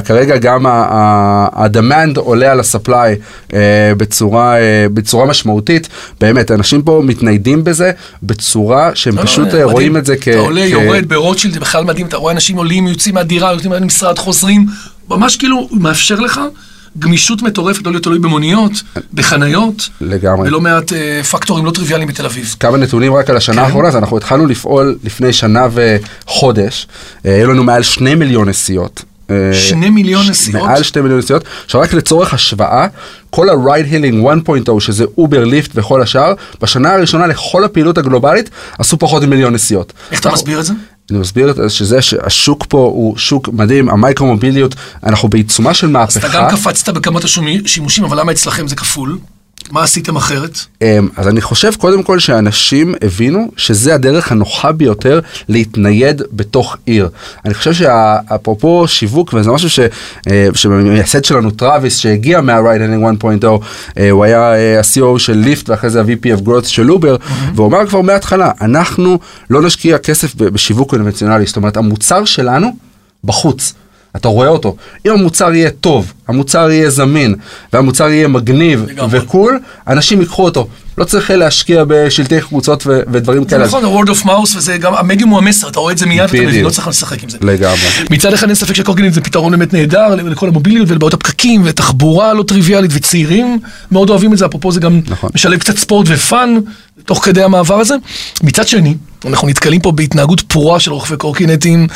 כרגע 0.05 0.37
גם 0.37 0.67
ה-demand 0.67 2.19
עולה 2.19 2.53
על 2.53 2.61
ה-supply 2.61 3.55
בצורה, 3.97 4.55
בצורה 4.95 5.27
משמעותית. 5.27 5.89
באמת, 6.21 6.51
אנשים 6.51 6.83
פה 6.83 7.03
מתניידים 7.05 7.65
בזה 7.65 7.93
בצורה 8.23 8.91
שהם 8.95 9.17
לא, 9.17 9.23
לא 9.23 9.27
פשוט 9.27 9.49
לא, 9.55 9.71
רואים 9.71 9.97
את 9.97 10.07
זה 10.07 10.17
כ... 10.21 10.29
אתה 10.29 10.39
עולה. 10.39 10.61
יורד 10.61 11.09
ברוטשילד, 11.09 11.55
זה 11.55 11.61
בכלל 11.61 11.85
מדהים, 11.85 12.07
אתה 12.07 12.17
רואה 12.17 12.33
אנשים 12.33 12.57
עולים, 12.57 12.87
יוצאים 12.87 13.15
מהדירה, 13.15 13.53
יוצאים 13.53 13.71
מהמשרד, 13.71 14.19
חוזרים, 14.19 14.67
ממש 15.09 15.37
כאילו, 15.37 15.57
הוא 15.71 15.81
מאפשר 15.81 16.21
לך. 16.21 16.41
גמישות 16.99 17.43
מטורפת, 17.43 17.87
לא 17.87 17.93
להיות 17.93 18.05
תלוי 18.05 18.19
במוניות, 18.19 18.73
בחניות. 19.15 19.89
לגמרי. 20.01 20.49
ולא 20.49 20.61
מעט 20.61 20.93
אה, 20.93 21.23
פקטורים 21.23 21.65
לא 21.65 21.71
טריוויאליים 21.71 22.09
בתל 22.09 22.27
אביב. 22.27 22.57
כמה 22.61 22.77
נתונים 22.77 23.15
רק 23.15 23.31
על 23.31 23.37
השנה 23.37 23.57
כן. 23.57 23.63
האחרונה, 23.63 23.89
אז 23.89 23.97
אנחנו 23.97 24.17
התחלנו 24.17 24.47
לפעול 24.47 24.99
לפני 25.05 25.33
שנה 25.33 25.67
וחודש, 25.73 26.87
אה, 27.27 27.35
היו 27.35 27.53
לנו 27.53 27.65
מעל 27.65 27.83
שני 27.83 28.15
מיליון 28.15 28.49
נסיעות. 28.49 29.05
אה, 29.31 29.55
שני 29.55 29.91
מיליון 29.91 30.27
נסיעות? 30.29 30.67
מעל 30.67 30.83
שני 30.83 31.03
מיליון 31.03 31.19
נסיעות. 31.19 31.45
עכשיו 31.65 31.81
רק 31.81 31.95
לצורך 31.95 32.35
השוואה, 32.35 32.87
כל 33.31 33.49
ה-ride 33.49 33.93
hailing 33.93 34.49
1.0 34.69 34.81
שזה 34.81 35.05
אובר, 35.19 35.45
ליפט 35.45 35.71
וכל 35.75 36.03
השאר, 36.03 36.35
בשנה 36.61 36.93
הראשונה 36.93 37.27
לכל 37.27 37.65
הפעילות 37.65 37.99
הגלובלית 37.99 38.51
עשו 38.79 38.99
פחות 38.99 39.23
ממיליון 39.23 39.53
נסיעות. 39.53 39.93
איך 40.11 40.21
אתה 40.21 40.31
מסביר 40.33 40.61
את 40.61 40.65
זה? 40.65 40.73
אני 41.11 41.19
מסביר 41.19 41.69
שזה 41.69 42.03
שהשוק 42.03 42.67
פה 42.69 42.79
הוא 42.79 43.17
שוק 43.17 43.49
מדהים, 43.49 43.89
המייקרו 43.89 44.27
מוביליות, 44.27 44.75
אנחנו 45.05 45.29
בעיצומה 45.29 45.75
של 45.75 45.87
מהפכה. 45.87 46.19
אז 46.19 46.25
אתה 46.25 46.39
גם 46.39 46.51
קפצת 46.51 46.89
בכמות 46.89 47.25
השימושים, 47.25 48.05
אבל 48.05 48.21
למה 48.21 48.33
אצלכם 48.33 48.69
זה 48.69 48.77
כפול? 48.77 49.19
מה 49.71 49.83
עשיתם 49.83 50.17
אחרת? 50.17 50.59
אמ, 50.83 51.09
אז 51.17 51.29
אני 51.29 51.41
חושב 51.41 51.73
קודם 51.79 52.03
כל 52.03 52.19
שאנשים 52.19 52.95
הבינו 53.05 53.51
שזה 53.57 53.95
הדרך 53.95 54.33
הנוחה 54.33 54.73
ביותר 54.73 55.21
להתנייד 55.49 56.23
בתוך 56.33 56.77
עיר. 56.87 57.09
אני 57.45 57.55
חושב 57.55 57.73
שאפרופו 57.73 58.89
שיווק, 58.89 59.35
וזה 59.35 59.51
משהו 59.51 59.71
ש, 59.71 59.81
אה, 60.31 60.49
שמייסד 60.55 61.25
שלנו 61.25 61.51
טראביס 61.51 61.99
שהגיע 61.99 62.41
מה-Ride 62.41 62.81
Handling 62.81 63.23
1.0, 63.23 63.47
אה, 63.99 64.11
הוא 64.11 64.25
היה 64.25 64.55
אה, 64.55 64.79
ה-COO 64.79 65.19
של 65.19 65.37
ליפט 65.37 65.69
ואחרי 65.69 65.91
זה 65.91 66.01
ה-VP 66.01 66.39
of 66.39 66.47
Growth 66.47 66.69
של 66.69 66.93
אובר, 66.93 67.17
mm-hmm. 67.17 67.33
והוא 67.55 67.67
אמר 67.67 67.87
כבר 67.87 68.01
מההתחלה, 68.01 68.51
אנחנו 68.61 69.19
לא 69.51 69.63
נשקיע 69.63 69.99
כסף 69.99 70.35
בשיווק 70.35 70.91
קונבנציונלי, 70.91 71.47
זאת 71.47 71.57
אומרת 71.57 71.77
המוצר 71.77 72.25
שלנו 72.25 72.77
בחוץ. 73.25 73.75
אתה 74.17 74.29
רואה 74.29 74.49
אותו. 74.49 74.77
אם 75.07 75.11
המוצר 75.13 75.55
יהיה 75.55 75.71
טוב, 75.71 76.13
המוצר 76.29 76.71
יהיה 76.71 76.91
זמין, 76.91 77.35
והמוצר 77.73 78.09
יהיה 78.09 78.29
מגניב 78.29 78.87
ו 79.11 79.19
cool, 79.19 79.59
אנשים 79.89 80.21
ייקחו 80.21 80.45
אותו. 80.45 80.69
לא 80.99 81.05
צריך 81.05 81.31
להשקיע 81.31 81.85
בשלטי 81.89 82.41
חוצות 82.41 82.87
ו- 82.87 83.01
ודברים 83.13 83.45
כאלה. 83.45 83.65
נכון, 83.65 83.85
ה-word 83.85 84.09
of 84.09 84.27
mouth 84.27 84.57
וזה 84.57 84.77
גם, 84.77 84.95
המדיום 84.95 85.31
הוא 85.31 85.39
המסר, 85.39 85.69
אתה 85.69 85.81
רואה 85.81 85.93
את 85.93 85.99
זה 85.99 86.07
מיד, 86.07 86.21
ואתה 86.23 86.43
מבין, 86.43 86.65
לא 86.65 86.71
צריך 86.71 86.89
לשחק 86.89 87.23
עם 87.23 87.29
זה. 87.29 87.39
לגמרי. 87.41 87.77
מצד 88.11 88.33
אחד 88.33 88.47
אין 88.47 88.55
ספק 88.55 88.75
שקורקינט 88.75 89.15
זה 89.15 89.21
פתרון 89.21 89.53
באמת 89.53 89.73
נהדר 89.73 90.15
לכל 90.15 90.49
המוביליות 90.49 90.91
ולבעיות 90.91 91.15
הפקקים 91.15 91.63
ותחבורה 91.65 92.35
לא 92.35 92.43
טריוויאלית 92.43 92.91
וצעירים 92.95 93.59
מאוד 93.93 94.11
אוהבים 94.11 94.33
את 94.33 94.39
זה, 94.39 94.47
אפרופו 94.47 94.73
זה 94.73 94.81
גם 94.81 95.01
נכון. 95.09 95.31
משלב 95.35 95.59
קצת 95.59 95.77
ספורט 95.79 96.07
ופאן 96.09 96.59
תוך 97.05 97.25
כדי 97.25 97.43
המעבר 97.43 97.75
הזה. 97.81 97.95
מצד 98.43 98.69
שני, 98.69 98.95
אנחנו 99.25 99.49
נתקלים 99.49 99.81
פה 99.81 99.93
בהתנהגות 99.93 100.41
פרועה 100.41 100.81
של 100.81 100.93
רוכבי 100.93 101.17
קורקינטים, 101.17 101.87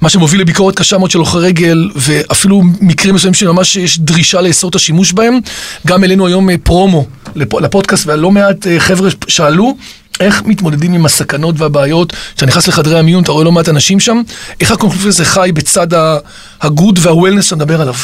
מה 0.00 0.08
שמוביל 0.08 0.40
לביקורת 0.40 0.74
קשה 0.76 0.98
מאוד 0.98 1.10
של 1.10 1.18
הולכי 1.18 1.36
רגל, 1.38 1.90
ואפילו 1.96 2.62
מקרים 2.80 3.14
מסוימים 3.14 3.34
שממש 3.34 3.76
יש 3.76 3.98
דרישה 3.98 4.40
לאסור 4.40 4.70
את 4.70 4.74
השימוש 4.74 5.12
בהם. 5.12 5.38
גם 5.86 6.02
העלינו 6.02 6.26
היום 6.26 6.50
אה, 6.50 6.54
פרומו 6.62 7.06
לפ- 7.34 7.54
לפודקאסט, 7.60 8.06
ולא 8.06 8.30
מעט 8.30 8.66
אה, 8.66 8.80
חבר'ה 8.80 9.08
שאלו. 9.28 9.76
איך 10.20 10.42
מתמודדים 10.46 10.92
עם 10.94 11.06
הסכנות 11.06 11.54
והבעיות? 11.60 12.12
כשאתה 12.12 12.46
נכנס 12.46 12.68
לחדרי 12.68 12.98
המיון, 12.98 13.22
אתה 13.22 13.32
רואה 13.32 13.44
לא 13.44 13.52
מעט 13.52 13.68
אנשים 13.68 14.00
שם, 14.00 14.22
איך 14.60 14.70
הקונפליקט 14.70 15.06
הזה 15.06 15.24
חי 15.24 15.50
בצד 15.54 15.86
הגוד 16.60 16.98
והוולנס 17.02 17.44
שאתה 17.44 17.56
מדבר 17.56 17.80
עליו? 17.80 17.94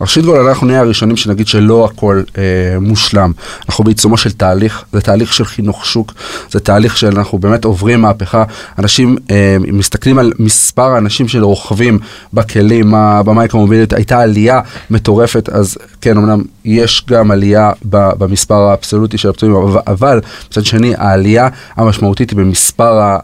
ראשית 0.00 0.24
כל 0.24 0.48
אנחנו 0.48 0.66
נהיה 0.66 0.80
הראשונים 0.80 1.16
שנגיד 1.16 1.46
שלא 1.48 1.84
הכל 1.84 2.22
אה, 2.38 2.42
מושלם. 2.80 3.32
אנחנו 3.68 3.84
בעיצומו 3.84 4.16
של 4.16 4.32
תהליך, 4.32 4.84
זה 4.92 5.00
תהליך 5.00 5.32
של 5.34 5.44
חינוך 5.44 5.86
שוק, 5.86 6.14
זה 6.50 6.60
תהליך 6.60 6.96
שאנחנו 6.96 7.38
באמת 7.38 7.64
עוברים 7.64 8.00
מהפכה. 8.00 8.44
אנשים 8.78 9.16
אה, 9.30 9.56
מסתכלים 9.60 10.18
על 10.18 10.32
מספר 10.38 10.82
האנשים 10.94 11.28
שרוכבים 11.28 11.98
בכלים, 12.32 12.94
ה- 12.94 13.22
במייקרומוביליות, 13.22 13.92
הייתה 13.92 14.20
עלייה 14.20 14.60
מטורפת, 14.90 15.48
אז 15.48 15.76
כן, 16.00 16.16
אמנם 16.16 16.42
יש 16.64 17.04
גם 17.10 17.30
עלייה 17.30 17.70
במספר 17.84 18.54
האבסולוטי 18.62 19.18
של 19.18 19.28
הפצועים, 19.28 19.54
אבל- 19.86 20.20
מצד 20.50 20.64
שני 20.64 20.94
העלייה 20.98 21.48
המשמעותית 21.76 22.30
היא 22.30 22.36
במספר 22.36 22.98
אה. 23.00 23.18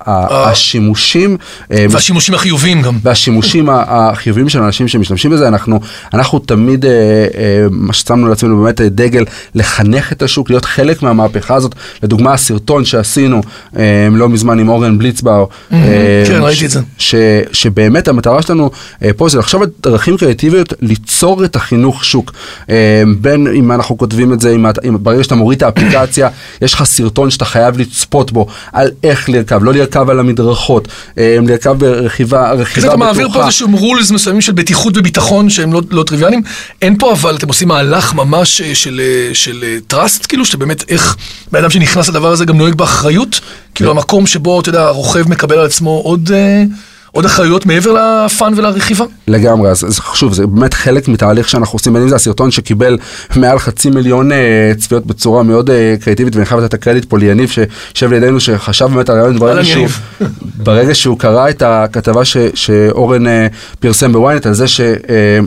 השימושים. 0.51 1.37
אה, 1.73 1.87
והשימושים 1.91 2.35
החיוביים 2.35 2.83
גם. 2.83 2.99
והשימושים 3.03 3.69
החיוביים 3.71 4.49
של 4.49 4.63
אנשים 4.63 4.89
שמשתמשים 4.89 5.31
בזה, 5.31 5.49
אנחנו, 5.49 5.81
אנחנו 6.15 6.39
תמיד, 6.39 6.66
אה, 6.85 6.91
אה, 6.91 7.67
מה 7.71 7.93
ששמנו 7.93 8.29
לעצמנו 8.29 8.63
באמת 8.63 8.81
אה, 8.81 8.89
דגל, 8.89 9.25
לחנך 9.55 10.13
את 10.13 10.23
השוק, 10.23 10.51
להיות 10.51 10.65
חלק 10.65 11.03
מהמהפכה 11.03 11.55
הזאת. 11.55 11.75
לדוגמה, 12.03 12.33
הסרטון 12.33 12.85
שעשינו 12.85 13.43
אה, 13.79 14.09
לא 14.13 14.29
מזמן 14.29 14.59
עם 14.59 14.69
אורן 14.69 14.99
בליצבאו. 14.99 15.49
אה, 15.73 15.79
כן, 16.27 16.39
ש- 16.41 16.43
ראיתי 16.43 16.67
את 16.67 16.71
זה. 16.71 16.81
ש, 16.99 17.15
שבאמת 17.53 18.09
המטרה 18.09 18.43
שלנו 18.43 18.71
אה, 19.05 19.11
פה 19.17 19.29
זה 19.29 19.39
לחשוב 19.39 19.63
על 19.63 19.69
דרכים 19.83 20.17
קריאטיביות 20.17 20.73
ליצור 20.81 21.45
את 21.45 21.57
החינוך 21.57 22.05
שוק. 22.05 22.33
אה, 22.71 23.03
בין 23.21 23.47
אם 23.47 23.73
אנחנו 23.73 23.99
כותבים 23.99 24.33
את 24.33 24.41
זה, 24.41 24.51
אם, 24.55 24.67
אם 24.89 24.97
ברגע 25.03 25.25
שאתה 25.25 25.35
מוריד 25.35 25.57
את 25.57 25.63
האפליקציה, 25.63 26.29
יש 26.63 26.75
לך 26.75 26.85
סרטון 26.85 27.31
שאתה 27.31 27.45
חייב 27.45 27.79
לצפות 27.79 28.33
בו 28.33 28.47
על 28.73 28.91
איך 29.03 29.29
לרכב, 29.29 29.65
לא 29.65 29.73
לרכב 29.75 30.11
על 30.11 30.21
המדרכות, 30.21 30.89
אה, 31.19 31.39
לרכב 31.47 31.73
ברכיבה 31.79 32.53
רכיבה 32.53 32.87
כי 32.87 32.89
אתה 32.89 32.97
מעביר 32.97 33.27
פה 33.27 33.31
בטוחה. 33.33 33.47
איזשהם 33.47 33.73
rules 33.73 34.11
מסוימים 34.11 34.41
של 34.41 34.53
בטיחות 34.53 34.97
וביטחון 34.97 35.51
שהם 35.51 35.73
לא, 35.73 35.83
לא 35.91 36.03
טריוויאליים. 36.03 36.43
אין 36.83 36.99
פה 36.99 37.13
אבל, 37.13 37.37
אתם 37.37 37.49
עושים 37.49 37.69
מהלך 37.69 38.15
ממש 38.15 38.61
אה, 38.61 38.75
של, 38.75 39.01
אה, 39.05 39.35
של 39.35 39.65
אה, 39.67 39.79
trust, 39.87 40.27
כאילו, 40.27 40.45
שבאמת 40.45 40.91
איך 40.91 41.17
בן 41.53 41.59
אדם 41.59 41.71
שנכנס 41.71 42.09
לדבר 42.09 42.29
הזה 42.29 42.45
גם 42.45 42.59
נוהג 42.59 42.75
באחריות. 42.75 43.41
כאילו 43.75 43.91
המקום 43.91 44.27
שבו, 44.27 44.61
אתה 44.61 44.69
יודע, 44.69 44.83
הרוכב 44.83 45.29
מקבל 45.29 45.59
על 45.59 45.67
עצמו 45.67 45.91
עוד, 46.05 46.31
אה, 46.35 46.63
עוד 47.17 47.25
אחריות 47.25 47.67
מעבר 47.67 47.93
ל 47.93 48.08
fun 48.08 48.53
ולרכיבה. 48.57 49.05
לגמרי, 49.29 49.71
אז, 49.71 49.85
אז 49.85 50.01
שוב, 50.15 50.35
זה 50.35 50.47
באמת 50.47 50.75
חלק 50.75 51.09
מתהליך 51.09 51.49
שאנחנו 51.49 51.77
עושים, 51.77 51.93
בין 51.93 52.03
אם 52.03 52.09
זה 52.09 52.17
הסרטון 52.17 52.51
שקיבל 52.51 52.99
מעל 53.37 53.59
חצי 53.59 53.91
מיליון 53.91 54.33
אה, 54.33 54.73
צפיות 54.79 55.07
בצורה 55.07 55.43
מאוד 55.43 55.71
אה, 55.71 55.95
קריאטיבית, 56.01 56.35
ואני 56.35 56.47
חייב 56.47 56.61
לתת 56.61 56.69
את 56.69 56.75
הקרדיט 56.75 57.05
פה 57.05 57.19
ליניב 57.19 57.51
שיושב 57.51 58.13
לידינו, 58.13 58.41
שחשב 58.41 58.87
באמת 58.87 59.09
על 59.09 59.19
הרעיון, 59.19 59.39
ברגע 59.39 59.65
שהוא. 59.65 59.87
ברגע 60.67 60.95
שהוא 60.95 61.19
קרא 61.19 61.49
את 61.51 61.63
הכתבה 61.67 62.25
ש, 62.25 62.37
שאורן 62.55 63.27
אה, 63.27 63.47
פרסם 63.81 64.13
בוויינט 64.13 64.47
על 64.47 64.55
זה, 64.55 64.69
ש, 64.69 64.81
אה, 64.81 64.95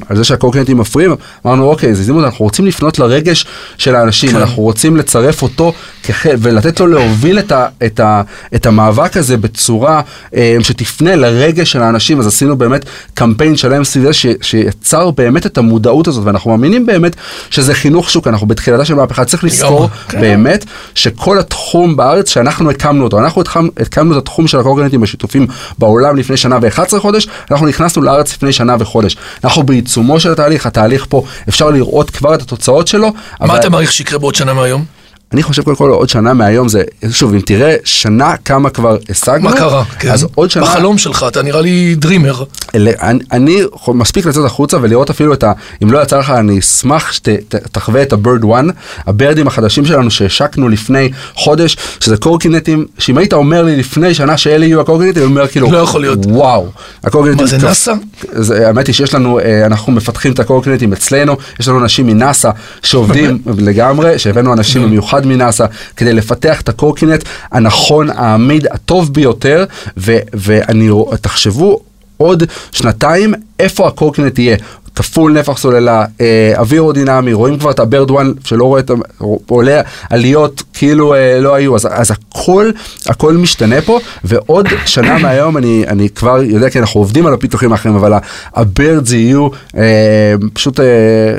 על 0.09 0.17
זה 0.17 0.23
שהקורקינטים 0.23 0.77
מפריעים, 0.77 1.15
אמרנו 1.45 1.69
אוקיי, 1.69 1.95
זה 1.95 2.01
הזדמנות, 2.01 2.25
אנחנו 2.25 2.45
רוצים 2.45 2.65
לפנות 2.65 2.99
לרגש 2.99 3.45
של 3.77 3.95
האנשים, 3.95 4.29
כן. 4.31 4.35
אנחנו 4.35 4.63
רוצים 4.63 4.97
לצרף 4.97 5.41
אותו 5.41 5.73
כחלק, 6.03 6.35
ולתת 6.39 6.79
לו 6.79 6.87
להוביל 6.87 7.39
את, 7.39 7.51
ה, 7.51 7.67
את, 7.85 7.99
ה, 7.99 8.21
את 8.55 8.65
המאבק 8.65 9.17
הזה 9.17 9.37
בצורה 9.37 10.01
אה, 10.35 10.57
שתפנה 10.61 11.15
לרגש 11.15 11.58
של 11.65 11.81
האנשים, 11.81 12.19
אז 12.19 12.27
עשינו 12.27 12.57
באמת 12.57 12.85
קמפיין 13.13 13.55
שלם 13.55 13.83
סביב 13.83 14.03
זה, 14.05 14.13
ש, 14.13 14.25
שיצר 14.41 15.11
באמת 15.11 15.45
את 15.45 15.57
המודעות 15.57 16.07
הזאת, 16.07 16.25
ואנחנו 16.25 16.51
מאמינים 16.51 16.85
באמת 16.85 17.15
שזה 17.49 17.73
חינוך 17.73 18.09
שוק, 18.09 18.27
אנחנו 18.27 18.47
בתחילתה 18.47 18.85
של 18.85 18.93
מהפכה, 18.95 19.25
צריך 19.25 19.43
לזכור 19.43 19.89
כן. 20.07 20.21
באמת 20.21 20.65
שכל 20.95 21.39
התחום 21.39 21.95
בארץ 21.95 22.29
שאנחנו 22.29 22.69
הקמנו 22.69 23.03
אותו, 23.03 23.19
אנחנו 23.19 23.41
התחמ- 23.41 23.81
הקמנו 23.81 24.13
את 24.13 24.23
התחום 24.23 24.47
של 24.47 24.59
הקורקינטים 24.59 25.03
השיתופים 25.03 25.47
בעולם 25.77 26.15
לפני 26.17 26.37
שנה 26.37 26.57
ו-11 26.61 26.99
חודש, 26.99 27.27
אנחנו 27.51 27.67
נכנסנו 27.67 28.01
לארץ 28.01 28.33
לפני 28.33 28.51
שנה 28.53 28.75
וחודש. 28.79 29.17
אנחנו 29.43 29.63
בעיצומו 29.63 30.19
של 30.19 30.31
התהליך, 30.31 30.65
התהליך 30.65 31.05
פה, 31.09 31.23
אפשר 31.49 31.69
לראות 31.69 32.09
כבר 32.09 32.35
את 32.35 32.41
התוצאות 32.41 32.87
שלו. 32.87 33.07
מה 33.07 33.13
אבל- 33.45 33.59
אתה 33.59 33.69
מעריך 33.69 33.91
שיקרה 33.91 34.19
בעוד 34.19 34.35
שנה 34.35 34.53
מהיום? 34.53 34.98
אני 35.33 35.43
חושב 35.43 35.63
קודם 35.63 35.75
כל 35.75 35.89
עוד 35.89 36.09
שנה 36.09 36.33
מהיום 36.33 36.69
זה, 36.69 36.83
שוב, 37.11 37.33
אם 37.33 37.39
תראה 37.41 37.75
שנה 37.83 38.35
כמה 38.45 38.69
כבר 38.69 38.97
השגנו, 39.09 39.49
מה 39.49 39.55
קרה? 39.55 39.83
כן. 39.99 40.11
אז 40.11 40.27
עוד 40.35 40.51
שנה, 40.51 40.63
בחלום 40.63 40.97
שלך, 40.97 41.25
אתה 41.27 41.41
נראה 41.41 41.61
לי 41.61 41.95
דרימר. 41.95 42.43
אלה- 42.75 42.91
אני, 43.01 43.19
אני 43.31 43.61
מספיק 43.87 44.25
לצאת 44.25 44.45
החוצה 44.45 44.77
ולראות 44.81 45.09
אפילו 45.09 45.33
את 45.33 45.43
ה... 45.43 45.51
אם 45.83 45.91
לא 45.91 45.99
יצא 46.03 46.17
לך, 46.19 46.29
אני 46.29 46.59
אשמח 46.59 47.11
שתחווה 47.11 48.01
את 48.01 48.13
ה-bird 48.13 48.43
one, 48.43 48.71
הבירדים 49.07 49.47
החדשים 49.47 49.85
שלנו 49.85 50.11
שהשקנו 50.11 50.69
לפני 50.69 51.09
חודש, 51.35 51.77
שזה 51.99 52.17
קורקינטים, 52.17 52.85
שאם 52.97 53.17
היית 53.17 53.33
אומר 53.33 53.63
לי 53.63 53.75
לפני 53.75 54.13
שנה 54.13 54.37
שאלה 54.37 54.65
יהיו 54.65 54.81
הקורקינטים, 54.81 55.23
אני 55.23 55.31
אומר 55.31 55.47
כאילו, 55.47 55.71
לא 55.71 55.77
יכול 55.77 56.01
להיות. 56.01 56.19
וואו. 56.25 56.67
הקורקינטים... 57.03 57.41
מה 57.45 57.47
זה, 57.47 57.57
נאסא? 57.57 57.93
האמת 58.65 58.87
היא 58.87 58.95
שיש 58.95 59.13
לנו, 59.13 59.39
אה, 59.39 59.65
אנחנו 59.65 59.93
מפתחים 59.93 60.31
את 60.31 60.39
הקורקינטים 60.39 60.93
אצלנו, 60.93 61.35
יש 61.59 61.67
לנו 61.67 61.79
אנשים 61.79 62.07
מנאסא 62.07 62.49
שעובדים 62.83 63.41
לגמרי, 63.57 64.19
שהבאנו 64.19 64.53
אנשים 64.53 64.83
במיוחד 64.83 65.18
מנאסא 65.25 65.65
כדי 65.97 66.13
לפתח 66.13 66.61
את 66.61 66.69
הקורקינט 66.69 67.23
הנכון, 67.51 68.09
העמיד, 68.09 68.67
הטוב 68.71 69.13
ביותר, 69.13 69.65
ו, 69.97 70.17
ואני, 70.33 70.89
תחשבו 71.21 71.79
עוד 72.17 72.43
שנתיים 72.71 73.33
איפה 73.59 73.87
הקורקינט 73.87 74.39
יהיה. 74.39 74.57
כפול 74.99 75.31
נפח 75.31 75.57
סוללה, 75.57 76.05
אה, 76.21 76.53
אווירודינמי, 76.57 77.33
רואים 77.33 77.59
כבר 77.59 77.71
את 77.71 77.79
ה 77.79 77.86
Bird 77.86 78.11
One 78.11 78.31
שלא 78.43 78.63
רואה 78.63 78.79
את 78.79 78.89
ה... 78.89 78.93
עולה 79.47 79.81
עליות 80.09 80.63
כאילו 80.73 81.13
אה, 81.13 81.39
לא 81.39 81.55
היו, 81.55 81.75
אז, 81.75 81.87
אז 81.91 82.11
הכל, 82.11 82.71
הכל 83.05 83.33
משתנה 83.33 83.81
פה, 83.81 83.99
ועוד 84.23 84.67
שנה 84.85 85.17
מהיום 85.17 85.57
אני, 85.57 85.83
אני 85.87 86.09
כבר 86.09 86.43
יודע, 86.43 86.69
כי 86.69 86.79
אנחנו 86.79 86.99
עובדים 86.99 87.25
על 87.25 87.33
הפיתוחים 87.33 87.71
האחרים, 87.71 87.95
אבל 87.95 88.13
ה 88.55 88.64
Birds 88.64 89.11
יהיו 89.11 89.47
אה, 89.77 90.33
פשוט 90.53 90.79
אה, 90.79 90.85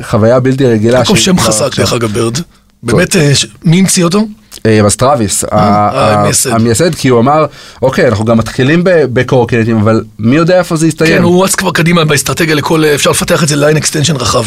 חוויה 0.03 0.41
בלתי 0.41 0.67
רגילה. 0.67 1.05
שם 1.17 1.39
חזק. 1.39 1.77
דרך 1.77 1.93
אגב 1.93 2.13
ברד. 2.13 2.39
באמת, 2.83 3.17
אה, 3.17 3.33
מי 3.65 3.79
המציא 3.79 4.05
אותו? 4.05 4.27
אה, 4.67 4.81
אז 4.87 4.97
טראוויס, 4.97 5.45
ה- 5.45 5.49
אה, 5.57 6.25
המייסד. 6.55 6.95
כי 6.95 7.09
הוא 7.09 7.21
אמר, 7.21 7.47
אוקיי, 7.83 8.09
אנחנו 8.09 8.25
גם 8.25 8.39
מתחילים 8.39 8.81
בקורקינטים, 8.85 9.77
אבל 9.79 10.05
מי 10.19 10.37
יודע 10.37 10.59
איפה 10.59 10.77
זה 10.77 10.87
יסתיים. 10.89 11.17
כן, 11.17 11.23
הוא 11.23 11.45
רץ 11.45 11.55
כבר 11.55 11.71
קדימה 11.71 12.05
באסטרטגיה 12.05 12.55
לכל, 12.55 12.85
אפשר 12.85 13.11
לפתח 13.11 13.43
את 13.43 13.49
זה 13.49 13.57
line 13.57 13.77
extension 13.77 14.17
רחב. 14.17 14.45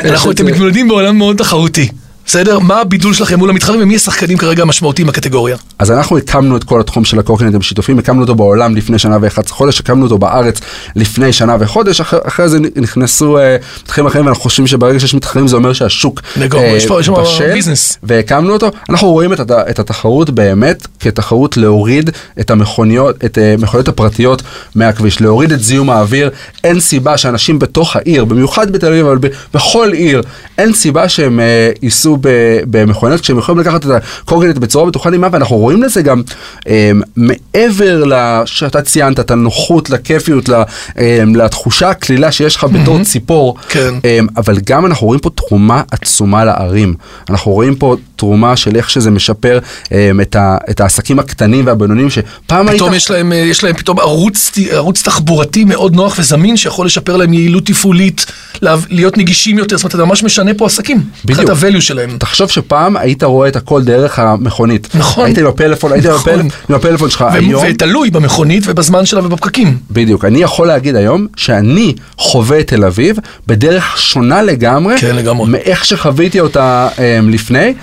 אנחנו, 0.00 0.30
אתם 0.30 0.46
מתמודדים 0.46 0.88
בעולם 0.88 1.18
מאוד 1.18 1.36
תחרותי. 1.36 1.88
בסדר? 2.26 2.58
מה 2.58 2.80
הבידול 2.80 3.14
שלכם 3.14 3.38
מול 3.38 3.50
המתחרים 3.50 3.80
ומי 3.82 3.96
השחקנים 3.96 4.38
כרגע 4.38 4.62
המשמעותיים 4.62 5.08
בקטגוריה? 5.08 5.56
אז 5.78 5.90
אנחנו 5.90 6.18
הקמנו 6.18 6.56
את 6.56 6.64
כל 6.64 6.80
התחום 6.80 7.04
של 7.04 7.18
הקורקינטים 7.18 7.60
השיתופים, 7.60 7.98
הקמנו 7.98 8.20
אותו 8.22 8.34
בעולם 8.34 8.76
לפני 8.76 8.98
שנה 8.98 9.16
ו-11 9.20 9.48
חודש, 9.50 9.80
הקמנו 9.80 10.04
אותו 10.04 10.18
בארץ 10.18 10.60
לפני 10.96 11.32
שנה 11.32 11.56
וחודש, 11.60 12.00
אחרי, 12.00 12.20
אחרי 12.24 12.48
זה 12.48 12.58
נכנסו 12.76 13.38
אה, 13.38 13.56
מתחרים 13.82 14.06
אחרים, 14.06 14.26
ואנחנו 14.26 14.42
חושבים 14.42 14.66
שברגע 14.66 15.00
שיש 15.00 15.14
מתחרים 15.14 15.48
זה 15.48 15.56
אומר 15.56 15.72
שהשוק 15.72 16.20
לגמרי, 16.36 16.66
יש 16.66 16.86
פה- 16.86 17.00
יש 17.00 17.08
בשל, 17.08 17.52
business. 17.52 17.98
והקמנו 18.02 18.52
אותו. 18.52 18.70
אנחנו 18.90 19.08
רואים 19.12 19.32
את, 19.32 19.40
הת- 19.40 19.50
את 19.70 19.78
התחרות 19.78 20.30
באמת 20.30 20.86
כתחרות 21.00 21.56
להוריד 21.56 22.10
את 22.40 22.50
המכוניות, 22.50 23.24
את 23.24 23.38
אה, 23.38 23.52
המכוניות 23.54 23.88
הפרטיות 23.88 24.42
מהכביש, 24.74 25.20
להוריד 25.20 25.52
את 25.52 25.62
זיהום 25.62 25.90
האוויר. 25.90 26.30
אין 26.64 26.80
סיבה 26.80 27.16
שאנשים 27.16 27.58
בתוך 27.58 27.96
העיר, 27.96 28.24
במיוחד 28.24 28.70
בתל 28.72 28.86
אביב, 28.86 29.06
אבל 29.06 29.18
בכל 29.54 29.90
עיר, 29.92 30.22
אין 30.58 30.72
סיבה 30.72 31.08
שהם 31.08 31.40
אה, 31.40 31.70
ייסעו 31.82 32.15
ב- 32.20 32.60
במכוניות 32.70 33.20
כשהם 33.20 33.38
יכולים 33.38 33.60
לקחת 33.60 33.86
את 33.86 33.90
הקורקינט 33.90 34.58
בצורה 34.58 34.86
בטוחה 34.86 35.10
נעימה, 35.10 35.28
ואנחנו 35.32 35.56
רואים 35.56 35.82
לזה 35.82 36.02
גם 36.02 36.22
אה, 36.68 36.90
מעבר 37.16 38.02
שאתה 38.44 38.82
ציינת, 38.82 39.20
את 39.20 39.30
הנוחות, 39.30 39.90
לכיפיות, 39.90 40.50
אה, 40.50 41.22
לתחושה 41.34 41.90
הקלילה 41.90 42.32
שיש 42.32 42.56
לך 42.56 42.64
בתור 42.64 43.02
ציפור. 43.04 43.56
כן. 43.68 43.94
אמ, 44.04 44.26
אבל 44.36 44.58
גם 44.66 44.86
אנחנו 44.86 45.06
רואים 45.06 45.20
פה 45.20 45.30
תרומה 45.30 45.82
עצומה 45.90 46.44
לערים. 46.44 46.94
אנחנו 47.30 47.52
רואים 47.52 47.74
פה 47.74 47.96
תרומה 48.16 48.56
של 48.56 48.76
איך 48.76 48.90
שזה 48.90 49.10
משפר 49.10 49.58
אמ, 49.92 50.20
את, 50.20 50.36
ה, 50.36 50.56
את 50.70 50.80
העסקים 50.80 51.18
הקטנים 51.18 51.66
והבינוניים 51.66 52.10
שפעם 52.10 52.68
היית... 52.68 52.80
פתאום 52.82 52.94
יש 52.94 53.10
להם, 53.10 53.32
אה, 53.32 53.36
יש 53.36 53.64
להם 53.64 53.74
פתאום 53.74 53.98
ערוץ, 54.00 54.52
ערוץ 54.70 55.02
תחבורתי 55.02 55.64
מאוד 55.64 55.94
נוח 55.94 56.16
וזמין 56.18 56.56
שיכול 56.56 56.86
לשפר 56.86 57.16
להם 57.16 57.32
יעילות 57.32 57.66
תפעולית, 57.66 58.26
לה- 58.62 58.76
להיות 58.90 59.18
נגישים 59.18 59.58
יותר, 59.58 59.76
זאת 59.76 59.84
אומרת, 59.84 59.94
אתה 59.94 60.04
ממש 60.04 60.22
משנה 60.22 60.54
פה 60.54 60.66
עסקים. 60.66 60.96
בדיוק. 60.96 61.40
מבחינת 61.40 61.48
ה-value 61.62 61.80
שלהם. 61.80 62.16
תחשוב 62.18 62.50
שפעם 62.50 62.96
היית 62.96 63.22
רואה 63.22 63.48
את 63.48 63.56
הכל 63.56 63.82
דרך 63.82 64.18
המכונית. 64.18 64.88
נכון. 64.94 65.24
היית 65.26 65.38
עם 65.38 65.46
הפלאפון, 65.46 65.92
היית 65.92 66.06
עם 66.06 66.12
נכון. 66.12 66.32
הפלאפון, 66.32 66.50
עם 66.68 66.74
הפלאפון 66.74 67.10
שלך. 67.10 67.24
ו- 67.32 67.36
היום... 67.36 67.64
ותלוי 67.70 68.10
במכונית 68.10 68.64
ובזמן 68.66 69.06
שלה 69.06 69.26
ובפקקים. 69.26 69.76
בדיוק, 69.90 70.24
אני 70.24 70.38
יכול 70.42 70.66
להגיד 70.66 70.96
היום 70.96 71.26
שאני 71.36 71.94
חווה 72.18 72.60
את 72.60 72.66
תל 72.66 72.84
אביב 72.84 73.16
בדרך 73.46 73.98
שונה 73.98 74.42
לגמרי, 74.42 74.94
כן, 74.98 75.16
לגמרי. 75.16 75.48
מאיך 75.50 75.84
שחוויתי 75.84 76.40
אותה 76.40 76.88
um, 76.96 77.00
לפני, 77.30 77.74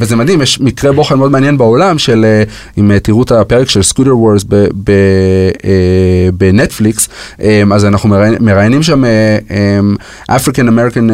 וזה 0.00 0.16
מדהים, 0.16 0.42
יש 0.42 0.60
מקרה 0.60 0.92
בוחן 0.92 1.18
מאוד 1.18 1.30
מעניין 1.30 1.58
בעולם 1.58 1.98
של, 1.98 2.24
אה, 2.24 2.42
אם 2.78 2.90
אה, 2.90 3.00
תראו 3.00 3.22
את 3.22 3.32
הפרק 3.32 3.68
של 3.68 3.82
Scooter 3.82 4.18
Wars 4.18 4.44
בנטפליקס, 6.34 7.08
אה, 7.42 7.62
אז 7.74 7.84
אנחנו 7.84 8.16
מראיינים 8.40 8.82
שם 8.82 9.04
אה, 9.04 9.38
African 10.36 10.68
American 10.68 11.08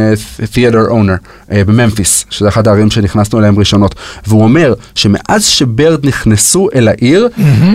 theater 0.52 0.86
owner 0.88 1.14
בממפיס, 1.50 2.24
שזה 2.30 2.48
אחת 2.48 2.66
הערים 2.66 2.90
שנכנסנו 2.90 3.38
אליהם 3.38 3.58
ראשונות, 3.58 3.94
והוא 4.26 4.42
אומר 4.42 4.74
שמאז 4.94 5.44
שברד 5.44 6.06
נכנסו 6.06 6.68
אל 6.74 6.88
העיר, 6.88 7.28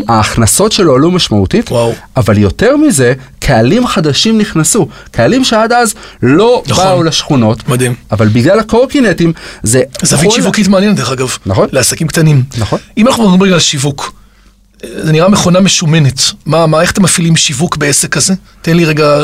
ההכנסות 0.07 0.71
שלו 0.71 0.95
עלו 0.95 1.11
משמעותית. 1.11 1.69
אבל 2.17 2.37
יותר 2.37 2.77
מזה, 2.77 3.13
קהלים 3.45 3.87
חדשים 3.87 4.37
נכנסו, 4.37 4.87
קהלים 5.11 5.43
שעד 5.43 5.71
אז 5.71 5.95
לא 6.23 6.63
נכון. 6.67 6.85
באו 6.85 7.03
לשכונות, 7.03 7.69
מדהים. 7.69 7.95
אבל 8.11 8.27
בגלל 8.27 8.59
הקורקינטים 8.59 9.33
זה... 9.63 9.81
זווית 10.03 10.29
כל- 10.29 10.35
שיווקית 10.35 10.67
מעניינת 10.67 10.95
דרך 10.95 11.11
אגב. 11.11 11.37
נכון. 11.45 11.67
לעסקים 11.71 12.07
קטנים. 12.07 12.43
נכון. 12.57 12.79
אם 12.97 13.07
אנחנו 13.07 13.29
מדברים 13.29 13.53
על 13.53 13.59
שיווק, 13.59 14.13
זה 14.83 15.11
נראה 15.11 15.29
מכונה 15.29 15.59
משומנת. 15.59 16.21
מה, 16.45 16.67
מה, 16.67 16.81
איך 16.81 16.91
אתם 16.91 17.03
מפעילים 17.03 17.35
שיווק 17.35 17.77
בעסק 17.77 18.11
כזה? 18.11 18.33
תן 18.61 18.77
לי 18.77 18.85
רגע, 18.85 19.19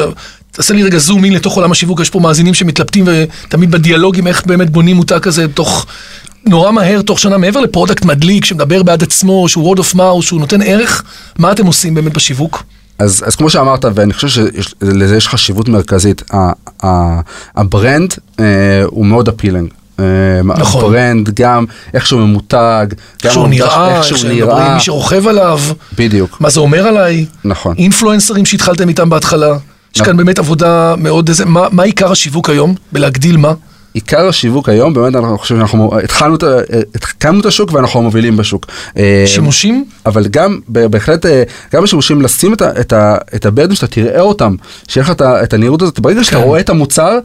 תעשה 0.52 0.74
לי 0.74 0.84
רגע 0.84 0.98
zoom 0.98 1.26
in 1.26 1.34
לתוך 1.34 1.56
עולם 1.56 1.72
השיווק, 1.72 2.00
יש 2.00 2.10
פה 2.10 2.20
מאזינים 2.20 2.54
שמתלבטים 2.54 3.06
ותמיד 3.08 3.72
בדיאלוגים 3.72 4.28
איך 4.28 4.46
באמת 4.46 4.70
בונים 4.70 4.96
מותג 4.96 5.20
כזה 5.20 5.48
תוך... 5.48 5.86
נורא 6.46 6.72
מהר, 6.72 7.02
תוך 7.02 7.20
שנה, 7.20 7.38
מעבר 7.38 7.60
ל 7.60 7.66
product 7.66 8.06
מדליק 8.06 8.46
שמדבר 8.46 8.84
בעד 8.84 9.04
עצמו, 9.04 9.50
שהוא 9.50 9.76
word 9.76 9.80
of 9.80 9.96
mouth, 9.96 10.22
שהוא 10.22 10.40
נותן 10.40 10.62
ערך, 10.62 11.04
מה 11.38 11.52
אתם 11.52 11.66
עושים 11.66 11.94
באמת 11.94 12.14
בשיווק? 12.14 12.64
אז, 13.02 13.24
אז 13.28 13.36
כמו 13.36 13.50
שאמרת, 13.50 13.86
ואני 13.96 14.14
חושב 14.14 14.28
שלזה 14.62 15.18
יש 15.18 15.28
חשיבות 15.28 15.70
מרכזית, 15.70 16.22
ה- 16.34 16.52
ה- 16.86 17.20
brand 17.56 18.14
אה, 18.40 18.46
הוא 18.86 19.06
מאוד 19.06 19.28
appealing. 19.28 19.70
אה, 20.00 20.06
נכון. 20.44 20.86
ה 20.86 20.92
brand, 20.92 21.30
גם 21.36 21.66
איך 21.94 22.06
שהוא 22.08 22.22
ממותג, 22.22 22.88
איך 23.24 23.34
שהוא 23.34 23.48
נראה, 23.48 23.98
איך 23.98 24.04
שהוא 24.04 24.30
נראה, 24.30 24.74
מי 24.74 24.80
שרוכב 24.80 25.28
עליו, 25.28 25.60
בדיוק, 25.98 26.38
מה 26.42 26.50
זה 26.50 26.60
אומר 26.60 26.88
עליי. 26.88 27.26
נכון. 27.46 27.76
אינפלואנסרים 27.78 28.46
שהתחלתם 28.46 28.90
איתם 28.90 29.10
בהתחלה. 29.10 29.48
יש 29.96 30.02
נכון. 30.02 30.06
כאן 30.06 30.18
באמת 30.18 30.40
עבודה 30.40 30.96
מאוד 30.98 31.28
איזה, 31.30 31.46
מה, 31.46 31.68
מה 31.72 31.84
עיקר 31.84 32.12
השיווק 32.12 32.50
היום? 32.50 32.76
בלהגדיל 32.92 33.38
מה? 33.38 33.54
עיקר 33.94 34.28
השיווק 34.28 34.70
היום, 34.70 34.94
באמת 34.94 35.16
אני 35.16 35.38
חושב 35.38 35.56
שאנחנו 35.56 36.00
התחלנו, 36.04 36.36
את 36.36 36.44
ה- 36.44 36.60
הקמנו 36.96 37.40
את 37.40 37.46
השוק 37.46 37.74
ואנחנו 37.74 38.00
המובילים 38.00 38.38
בשוק. 38.38 38.66
אה, 38.98 39.24
שימושים? 39.28 39.86
אבל 40.06 40.28
גם 40.28 40.60
בהחלט 40.68 41.26
אה, 41.26 41.44
גם 41.74 41.84
השימושים 41.84 42.22
לשים 42.22 42.54
את, 42.54 42.62
את, 42.62 42.94
את 43.36 43.46
הברדים 43.46 43.76
שאתה 43.76 43.88
תראה 43.88 44.22
אותם 44.22 44.56
שיהיה 44.88 45.04
לך 45.06 45.12
את, 45.44 45.54
הנראות 45.54 45.82
הזאת 45.82 46.00
ברגע 46.00 46.24
שאתה 46.24 46.38
כן. 46.38 46.44
רואה 46.44 46.60
את 46.60 46.70
המוצר 46.70 47.18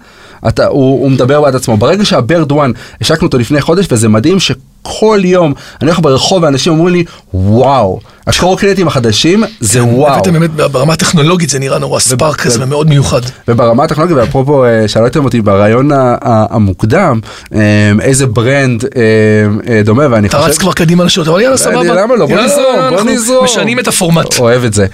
אתה, 0.48 0.66
הוא, 0.66 1.00
הוא 1.02 1.10
מדבר 1.10 1.40
בעד 1.40 1.54
עצמו 1.54 1.76
ברגע 1.76 2.04
שהברד 2.04 2.52
וואן 2.52 2.72
השקנו 3.00 3.26
אותו 3.26 3.38
לפני 3.38 3.60
חודש 3.60 3.86
וזה 3.90 4.08
מדהים 4.08 4.38
שכל 4.40 5.20
יום 5.24 5.54
אני 5.82 5.90
הולך 5.90 6.00
ברחוב 6.00 6.42
ואנשים 6.42 6.72
אומרים 6.72 6.94
לי 6.94 7.04
וואו 7.34 8.00
הקורקינטים 8.26 8.86
החדשים 8.88 9.44
זה 9.60 9.84
וואו. 9.84 10.12
הבאתם 10.12 10.32
באמת 10.32 10.50
ברמה 10.50 10.92
הטכנולוגית 10.92 11.50
זה 11.50 11.58
נראה 11.58 11.78
נורא 11.78 12.00
ספארק 12.00 12.36
כזה 12.40 12.64
ומאוד 12.64 12.88
מיוחד. 12.88 13.20
וברמה 13.48 13.84
הטכנולוגית, 13.84 14.16
ואפרופו 14.16 14.64
אה, 14.64 14.88
שאלתם 14.88 15.24
אותי 15.24 15.40
ברעיון 15.40 15.90
המוקדם, 16.22 17.20
אה, 17.54 17.60
איזה 18.00 18.26
brand 18.26 18.84
אה, 18.84 19.82
דומה, 19.84 20.06
ואני 20.10 20.28
אתה 20.28 20.38
חושב... 20.38 20.50
רץ 20.50 20.58
כבר 20.58 20.72
קדימה 20.72 21.04
לשאלות, 21.04 21.28
אבל 21.28 21.40
יאללה 21.40 21.56
סבבה. 21.56 21.82
למה 21.94 22.16
לא? 22.16 22.26
בוא 22.26 22.40
נזרום, 22.40 22.64
בוא 22.90 23.02
נזרום. 23.02 23.44
משנים 23.44 23.78
את 23.78 23.88
הפורמט. 23.88 24.38
אוהב 24.38 24.64
את 24.64 24.74
זה. 24.74 24.86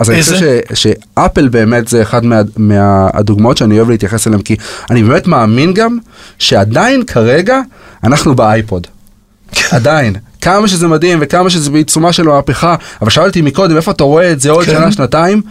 אז 0.00 0.10
אני? 0.10 0.22
חושב 0.22 0.58
שאפל 0.74 1.48
באמת 1.48 1.88
זה 1.88 2.02
אחד 2.02 2.24
מה- 2.24 2.40
מהדוגמאות 2.56 3.56
שאני 3.56 3.76
אוהב 3.76 3.90
להתייחס 3.90 4.26
אליהם, 4.26 4.42
כי 4.42 4.56
אני 4.90 5.02
באמת 5.02 5.26
מאמין 5.26 5.74
גם 5.74 5.98
שעדיין 6.38 7.02
כרגע 7.04 7.60
אנחנו 8.04 8.34
באייפוד. 8.34 8.86
עדיין. 9.70 10.14
כמה 10.40 10.68
שזה 10.68 10.88
מדהים 10.88 11.18
וכמה 11.22 11.50
שזה 11.50 11.70
בעיצומה 11.70 12.12
של 12.12 12.22
מהפכה, 12.22 12.74
אבל 13.02 13.10
שאלתי 13.10 13.42
מקודם 13.42 13.76
איפה 13.76 13.90
אתה 13.90 14.04
רואה 14.04 14.32
את 14.32 14.40
זה 14.40 14.50
עוד 14.50 14.64
כן. 14.64 14.72
שנה, 14.72 14.92
שנתיים? 14.92 15.42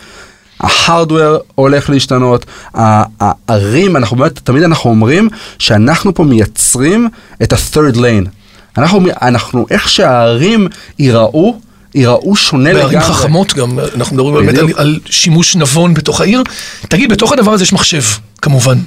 ה 0.59 0.68
hardware 0.68 1.37
הולך 1.55 1.89
להשתנות, 1.89 2.45
הערים, 2.73 3.95
אנחנו 3.95 4.17
באמת, 4.17 4.39
תמיד 4.43 4.63
אנחנו 4.63 4.89
אומרים 4.89 5.29
שאנחנו 5.59 6.13
פה 6.13 6.23
מייצרים 6.23 7.07
את 7.43 7.53
ה-third 7.53 7.95
lane. 7.95 8.29
אנחנו, 8.77 9.01
אנחנו, 9.21 9.65
איך 9.69 9.89
שהערים 9.89 10.67
ייראו, 10.99 11.59
ייראו 11.95 12.35
שונה 12.35 12.73
לגמרי. 12.73 12.95
בערים 12.95 13.13
חכמות 13.13 13.53
גם, 13.53 13.79
אנחנו 13.95 14.15
מדברים 14.15 14.35
באמת 14.35 14.57
על. 14.57 14.67
על 14.75 14.99
שימוש 15.05 15.55
נבון 15.55 15.93
בתוך 15.93 16.21
העיר. 16.21 16.43
תגיד, 16.89 17.11
בתוך 17.11 17.31
הדבר 17.31 17.51
הזה 17.51 17.63
יש 17.63 17.73
מחשב, 17.73 18.01
כמובן. 18.41 18.77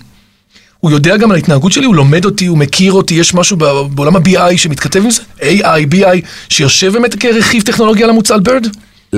הוא 0.81 0.90
יודע 0.90 1.16
גם 1.16 1.31
על 1.31 1.37
ההתנהגות 1.37 1.73
שלי, 1.73 1.85
הוא 1.85 1.95
לומד 1.95 2.25
אותי, 2.25 2.47
הוא 2.47 2.59
מכיר 2.59 2.93
אותי, 2.93 3.14
יש 3.14 3.35
משהו 3.35 3.57
בעולם 3.90 4.16
ה-BI 4.16 4.57
שמתכתב 4.57 5.05
עם 5.05 5.11
זה? 5.11 5.23
AI, 5.40 5.95
BI, 5.95 6.21
שיושב 6.49 6.93
באמת 6.93 7.14
כרכיב 7.14 7.62
טכנולוגי 7.62 8.05
על 8.05 8.11
המוצר 8.11 8.38
ברד? 8.38 8.66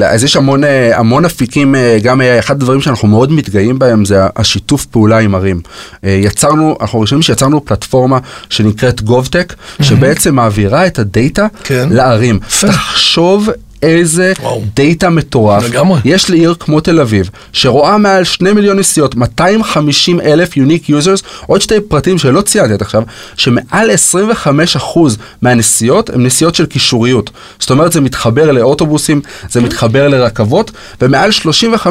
אז 0.04 0.24
יש 0.24 0.36
המון, 0.36 0.64
אה, 0.64 0.98
המון 0.98 1.24
אפיקים, 1.24 1.74
אה, 1.74 1.98
גם 2.02 2.20
אחד 2.38 2.54
הדברים 2.54 2.80
שאנחנו 2.80 3.08
מאוד 3.08 3.32
מתגאים 3.32 3.78
בהם 3.78 4.04
זה 4.04 4.20
השיתוף 4.36 4.86
פעולה 4.86 5.18
עם 5.18 5.34
ערים. 5.34 5.60
אה, 6.04 6.10
יצרנו, 6.22 6.76
אנחנו 6.80 6.98
חושבים 6.98 7.22
שיצרנו 7.22 7.64
פלטפורמה 7.64 8.18
שנקראת 8.50 9.00
GovTech, 9.00 9.82
שבעצם 9.82 10.34
מעבירה 10.34 10.86
את 10.86 10.98
ה 10.98 11.08
data 11.08 11.46
כן. 11.64 11.88
לערים. 11.90 12.38
תחשוב 12.60 13.48
איזה 13.82 14.32
וואו. 14.40 14.62
data 14.76 15.10
מטורף. 15.10 15.64
לגמרי. 15.64 16.00
יש 16.04 16.30
לעיר 16.30 16.54
כמו 16.60 16.80
תל 16.80 17.00
אביב, 17.00 17.30
שרואה 17.52 17.98
מעל 17.98 18.24
2 18.24 18.54
מיליון 18.54 18.78
נסיעות, 18.78 19.14
250 19.14 20.20
אלף 20.20 20.56
unique 20.56 20.88
users, 20.88 21.22
עוד 21.46 21.60
שתי 21.60 21.80
פרטים 21.88 22.18
שלא 22.18 22.40
ציינתי 22.40 22.72
עד 22.72 22.82
עכשיו, 22.82 23.02
שמעל 23.36 23.90
25% 24.46 24.48
מהנסיעות 25.42 26.10
הן 26.10 26.26
נסיעות 26.26 26.54
של 26.54 26.66
קישוריות. 26.66 27.30
זאת 27.58 27.70
אומרת 27.70 27.92
זה 27.92 28.00
מתחבר 28.00 28.52
לאוטובוסים, 28.52 29.20
זה 29.50 29.60
מתחבר 29.60 30.08
לרכבות, 30.08 30.70
ומעל 31.00 31.30
35% 31.30 31.86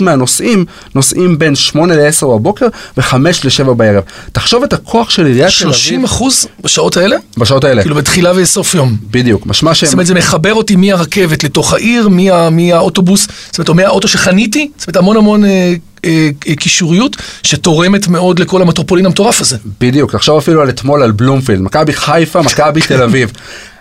מהנוסעים 0.00 0.64
נוסעים 0.94 1.38
בין 1.38 1.54
8 1.54 1.96
ל-10 1.96 2.26
בבוקר 2.26 2.66
ו-5 2.96 3.14
ל-7 3.14 3.72
בערב. 3.72 4.02
תחשוב 4.32 4.62
את 4.62 4.72
הכוח 4.72 5.10
של 5.10 5.26
עיריית 5.26 5.52
תל 5.58 5.64
אביב 5.64 5.74
30 5.76 6.04
אחוז 6.04 6.46
בשעות 6.60 6.96
האלה? 6.96 7.16
בשעות 7.38 7.64
האלה. 7.64 7.82
כאילו 7.82 7.94
בתחילה 7.94 8.32
וסוף 8.36 8.74
יום. 8.74 8.96
בדיוק, 9.10 9.46
משמע 9.46 9.74
שהם... 9.74 9.86
זאת 9.86 9.92
אומרת, 9.92 10.06
זה 10.06 10.14
מחבר 10.14 10.54
אותי 10.54 10.76
מהרכבת 10.76 11.27
לתוך 11.44 11.72
העיר, 11.74 12.08
מה- 12.08 12.50
מהאוטובוס, 12.50 13.28
זאת 13.46 13.58
אומרת, 13.58 13.68
או 13.68 13.74
מהאוטו 13.74 14.08
שחניתי, 14.08 14.70
זאת 14.76 14.86
אומרת, 14.88 14.96
המון 14.96 15.16
המון 15.16 15.44
אה, 15.44 15.74
אה, 16.04 16.28
אה, 16.48 16.54
קישוריות, 16.56 17.16
שתורמת 17.42 18.08
מאוד 18.08 18.38
לכל 18.38 18.62
המטרופולין 18.62 19.06
המטורף 19.06 19.40
הזה. 19.40 19.56
בדיוק, 19.80 20.12
תחשוב 20.12 20.36
אפילו 20.38 20.62
על 20.62 20.68
אתמול 20.68 21.02
על 21.02 21.10
בלומפילד, 21.10 21.60
מכבי 21.60 21.92
חיפה, 21.92 22.42
מכבי 22.42 22.80
תל 22.80 23.02
אביב. 23.02 23.32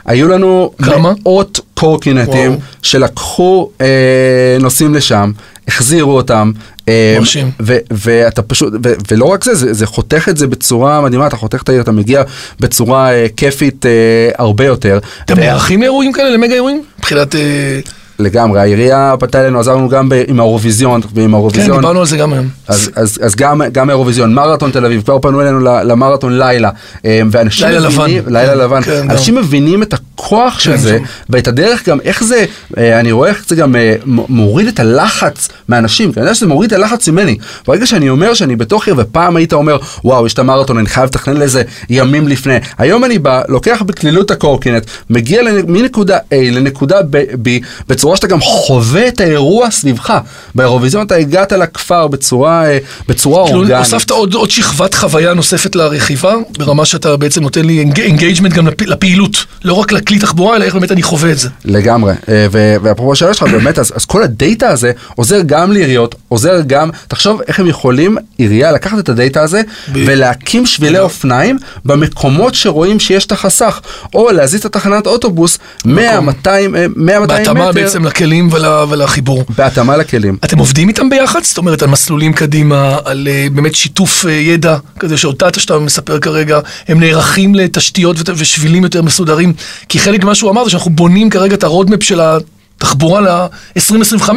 היו 0.07 0.27
לנו 0.27 0.71
כמה? 0.83 1.13
מאות 1.25 1.59
קורקינטים 1.73 2.51
וואו. 2.51 2.59
שלקחו 2.81 3.69
אה, 3.81 4.57
נוסעים 4.59 4.95
לשם, 4.95 5.31
החזירו 5.67 6.15
אותם. 6.15 6.51
אה, 6.87 7.15
מרשים. 7.19 7.51
ו- 7.61 7.77
ואתה 7.91 8.41
פשוט, 8.41 8.73
ו- 8.83 8.93
ולא 9.11 9.25
רק 9.25 9.43
זה, 9.43 9.55
זה, 9.55 9.73
זה 9.73 9.85
חותך 9.85 10.29
את 10.29 10.37
זה 10.37 10.47
בצורה 10.47 11.01
מדהימה, 11.01 11.27
אתה 11.27 11.35
חותך 11.35 11.61
את 11.63 11.69
העיר, 11.69 11.81
אתה 11.81 11.91
מגיע 11.91 12.23
בצורה 12.59 13.13
אה, 13.13 13.25
כיפית 13.37 13.85
אה, 13.85 13.91
הרבה 14.37 14.65
יותר. 14.65 14.99
אתם 15.25 15.33
ו- 15.37 15.39
נערכים 15.39 15.81
לאירועים 15.81 16.13
כאלה, 16.13 16.29
למגה 16.29 16.53
אירועים? 16.53 16.83
מבחינת... 16.99 17.35
אה, 17.35 17.79
לגמרי, 18.19 18.59
העירייה 18.59 19.13
פנתה 19.19 19.41
אלינו, 19.41 19.59
עזרנו 19.59 19.89
גם 19.89 20.09
ב- 20.09 20.23
עם 20.27 20.39
האירוויזיון, 20.39 21.01
ועם 21.13 21.27
כן, 21.27 21.33
האירוויזיון. 21.33 21.77
דיברנו 21.77 21.99
על 21.99 22.05
זה 22.05 22.17
גם 22.17 22.33
היום. 22.33 22.47
אז, 22.67 22.91
אז, 22.95 23.19
אז 23.21 23.35
גם, 23.35 23.61
גם 23.71 23.89
האירוויזיון, 23.89 24.33
מרתון 24.33 24.71
תל 24.71 24.85
אביב, 24.85 25.01
כבר 25.01 25.19
פנו 25.19 25.41
אלינו 25.41 25.59
למרתון 25.59 26.37
לילה, 26.37 26.69
אה, 27.05 27.21
ואנשים 27.31 27.67
לילה 27.67 27.89
מבינים, 27.89 28.17
לבן. 28.17 28.33
לילה 28.33 28.53
כן, 28.53 28.59
לבן, 28.59 28.81
כן, 28.81 29.09
אנשים 29.09 29.35
מבינים 29.35 29.83
את 29.83 29.93
הכוח 29.93 30.59
של 30.59 30.71
כן, 30.71 30.77
זה, 30.77 30.97
כן. 30.99 31.05
ואת 31.29 31.47
הדרך 31.47 31.89
גם, 31.89 31.99
איך 32.01 32.23
זה, 32.23 32.45
אה, 32.77 32.99
אני 32.99 33.11
רואה 33.11 33.29
איך 33.29 33.43
זה 33.47 33.55
גם 33.55 33.75
אה, 33.75 33.95
מוריד 34.05 34.67
את 34.67 34.79
הלחץ 34.79 35.49
מאנשים, 35.69 36.13
כי 36.13 36.19
אני 36.19 36.25
יודע 36.25 36.35
שזה 36.35 36.47
מוריד 36.47 36.71
את 36.71 36.79
הלחץ 36.79 37.09
ממני. 37.09 37.37
ברגע 37.67 37.85
שאני 37.85 38.09
אומר 38.09 38.33
שאני 38.33 38.55
בתוך 38.55 38.87
עיר, 38.87 38.95
ופעם 38.97 39.35
היית 39.35 39.53
אומר, 39.53 39.77
וואו, 40.03 40.25
יש 40.25 40.33
את 40.33 40.39
המרתון, 40.39 40.77
אני 40.77 40.89
חייב 40.89 41.05
לתכנן 41.05 41.37
לזה 41.37 41.63
ימים 41.89 42.27
לפני. 42.27 42.55
היום 42.77 43.05
אני 43.05 43.19
בא, 43.19 43.41
לוקח 43.47 43.81
בקלילות 43.85 44.31
הקורקינט, 44.31 44.85
מגיע 45.09 45.41
מנקודה 45.67 46.17
A 46.17 46.35
לנקודה 46.51 46.99
B, 46.99 47.33
B, 47.33 47.65
בצורה 48.07 48.15
שאתה 48.17 48.27
גם 48.27 48.41
חווה 48.41 49.07
את 49.07 49.21
האירוע 49.21 49.71
סביבך. 49.71 50.17
באירוויזיון 50.55 51.05
אתה 51.05 51.15
הגעת 51.15 51.51
לכפר 51.51 52.07
בצורה, 52.07 52.65
אה, 52.65 52.77
בצורה 53.07 53.45
כאילו 53.45 53.59
אורגנית. 53.59 53.77
הוספת 53.77 54.09
עוד, 54.09 54.33
עוד 54.33 54.51
שכבת 54.51 54.93
חוויה 54.93 55.33
נוספת 55.33 55.75
לרכיבה, 55.75 56.33
ברמה 56.57 56.85
שאתה 56.85 57.17
בעצם 57.17 57.41
נותן 57.41 57.65
לי 57.65 57.85
engagement 57.97 58.53
גם 58.53 58.67
לפ, 58.67 58.81
לפעילות, 58.81 59.45
לא 59.63 59.73
רק 59.73 59.91
לכלי 59.91 60.19
תחבורה, 60.19 60.55
אלא 60.55 60.65
איך 60.65 60.73
באמת 60.73 60.91
אני 60.91 61.03
חווה 61.03 61.31
את 61.31 61.37
זה. 61.37 61.49
לגמרי, 61.65 62.13
אה, 62.29 62.47
ואפרופו 62.51 63.11
השאלה 63.13 63.33
שלך, 63.33 63.43
באמת, 63.51 63.79
אז, 63.79 63.93
אז 63.95 64.05
כל 64.05 64.23
ה 64.23 64.32
data 64.32 64.69
הזה 64.69 64.91
עוזר 65.15 65.41
גם 65.45 65.71
לעיריות, 65.71 66.15
עוזר 66.27 66.61
גם, 66.67 66.89
תחשוב 67.07 67.41
איך 67.47 67.59
הם 67.59 67.67
יכולים, 67.67 68.17
עירייה, 68.37 68.71
לקחת 68.71 68.99
את 68.99 69.09
ה 69.09 69.16
data 69.16 69.41
הזה 69.41 69.61
ב- 69.61 70.03
ולהקים 70.07 70.65
שבילי 70.65 70.99
אופניים 70.99 71.57
במקומות 71.85 72.55
שרואים 72.55 72.99
שיש 72.99 73.25
את 73.25 73.31
החסך, 73.31 73.79
או 74.13 74.31
להזיז 74.31 74.59
את 74.59 74.65
התחנת 74.65 75.07
אוטובוס 75.07 75.57
100, 75.85 76.19
200, 76.21 76.75
אה, 76.75 76.85
100, 76.95 77.19
200 77.19 77.23
מטר. 77.23 77.53
בהתאמה 77.53 77.71
בעצם 77.71 77.96
בעצם 77.97 78.07
לכלים 78.07 78.49
ול, 78.51 78.65
ולחיבור. 78.89 79.43
בהתאמה 79.57 79.97
לכלים. 79.97 80.37
אתם 80.45 80.57
עובדים 80.57 80.87
איתם 80.87 81.09
ביחד? 81.09 81.43
זאת 81.43 81.57
אומרת, 81.57 81.81
על 81.81 81.89
מסלולים 81.89 82.33
קדימה, 82.33 82.97
על 83.05 83.27
אה, 83.27 83.53
באמת 83.53 83.75
שיתוף 83.75 84.25
אה, 84.25 84.29
ידע, 84.29 84.77
כזה 84.99 85.17
שאותה 85.17 85.47
שאתה 85.57 85.79
מספר 85.79 86.19
כרגע, 86.19 86.59
הם 86.87 86.99
נערכים 86.99 87.55
לתשתיות 87.55 88.19
ות- 88.19 88.29
ושבילים 88.37 88.83
יותר 88.83 89.01
מסודרים. 89.01 89.53
כי 89.89 89.99
חלק 89.99 90.23
ממה 90.23 90.35
שהוא 90.35 90.51
אמר 90.51 90.63
זה 90.63 90.69
שאנחנו 90.69 90.91
בונים 90.91 91.29
כרגע 91.29 91.55
את 91.55 91.63
ה 91.63 91.68
roadmap 91.68 92.03
של 92.03 92.21
התחבורה 92.21 93.21
ל-2025, 93.21 94.29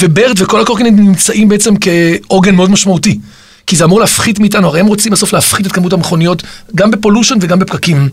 ו-Bird 0.00 0.34
וכל 0.38 0.60
הקורקינטים 0.60 0.96
נמצאים 1.06 1.48
בעצם 1.48 1.74
כעוגן 1.80 2.54
מאוד 2.54 2.70
משמעותי. 2.70 3.18
כי 3.66 3.76
זה 3.76 3.84
אמור 3.84 4.00
להפחית 4.00 4.38
מאיתנו, 4.38 4.68
הרי 4.68 4.80
הם 4.80 4.86
רוצים 4.86 5.12
בסוף 5.12 5.32
להפחית 5.32 5.66
את 5.66 5.72
כמות 5.72 5.92
המכוניות, 5.92 6.42
גם 6.74 6.90
ב 6.90 6.94
pollution 6.94 7.34
וגם 7.40 7.58
בפקקים. 7.58 8.08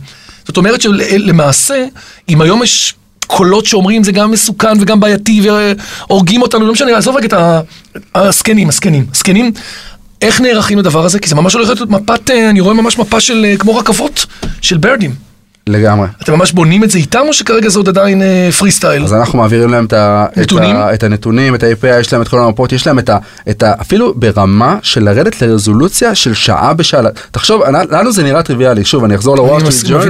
זאת 0.48 0.58
אומרת 0.58 0.82
שלמעשה, 0.82 1.86
אם 2.30 2.42
היום 2.42 2.64
יש 2.64 2.96
קולות 3.30 3.66
שאומרים 3.66 4.04
זה 4.04 4.12
גם 4.12 4.32
מסוכן 4.32 4.82
וגם 4.82 5.00
בעייתי 5.00 5.42
והורגים 5.50 6.42
אותנו, 6.42 6.66
לא 6.66 6.74
משנה, 6.74 6.98
עזוב 6.98 7.16
רגע 7.16 7.28
את 7.28 7.34
הזקנים, 8.16 8.70
הזקנים, 8.70 9.06
הזקנים. 9.16 9.52
איך 10.22 10.42
נערכים 10.42 10.78
לדבר 10.78 11.06
הזה? 11.06 11.20
כי 11.20 11.30
זה 11.30 11.36
ממש 11.36 11.54
הולך 11.54 11.70
להיות 11.70 11.90
מפת, 11.90 12.30
אה, 12.30 12.50
אני 12.50 12.60
רואה 12.60 12.74
ממש 12.74 12.98
מפה 12.98 13.20
של 13.20 13.46
אה, 13.46 13.58
כמו 13.58 13.76
רכבות, 13.76 14.26
של 14.62 14.78
Birdים. 14.78 15.29
לגמרי. 15.70 16.08
אתם 16.24 16.34
ממש 16.34 16.52
בונים 16.52 16.84
את 16.84 16.92
זה 16.92 16.98
איתם 16.98 17.22
או 17.28 17.34
שכרגע 17.34 17.70
זה 17.70 17.80
עוד 17.80 17.90
עדיין 17.90 18.22
פרי 18.58 18.72
סטייל? 18.72 19.04
אז 19.04 19.14
אנחנו 19.14 19.40
מעבירים 19.40 19.70
להם 19.70 19.86
את, 19.86 19.94
ה, 19.94 20.26
נתונים? 20.38 20.76
את, 20.76 20.82
ה, 20.82 20.94
את 20.94 21.04
הנתונים, 21.04 21.56
את 21.56 21.64
ה-API, 21.64 22.00
יש 22.00 22.14
להם 22.14 22.22
את 22.22 22.28
כל 22.28 22.40
המפות, 22.40 22.72
יש 22.72 22.88
להם 22.88 23.00
את 23.00 23.10
ה, 23.10 23.18
את 23.50 23.64
ה... 23.64 23.74
אפילו 23.82 24.14
ברמה 24.16 24.78
של 24.82 25.04
לרדת 25.04 25.42
לרזולוציה 25.42 26.16
של 26.16 26.34
שעה 26.34 26.74
בשעה. 26.74 27.02
תחשוב, 27.32 27.62
לנו 27.92 28.12
זה 28.12 28.24
נראה 28.24 28.44
טריוויאלי, 28.44 28.86
שוב, 28.86 29.04
אני 29.04 29.16
אחזור 29.16 29.38
לוול 29.38 29.64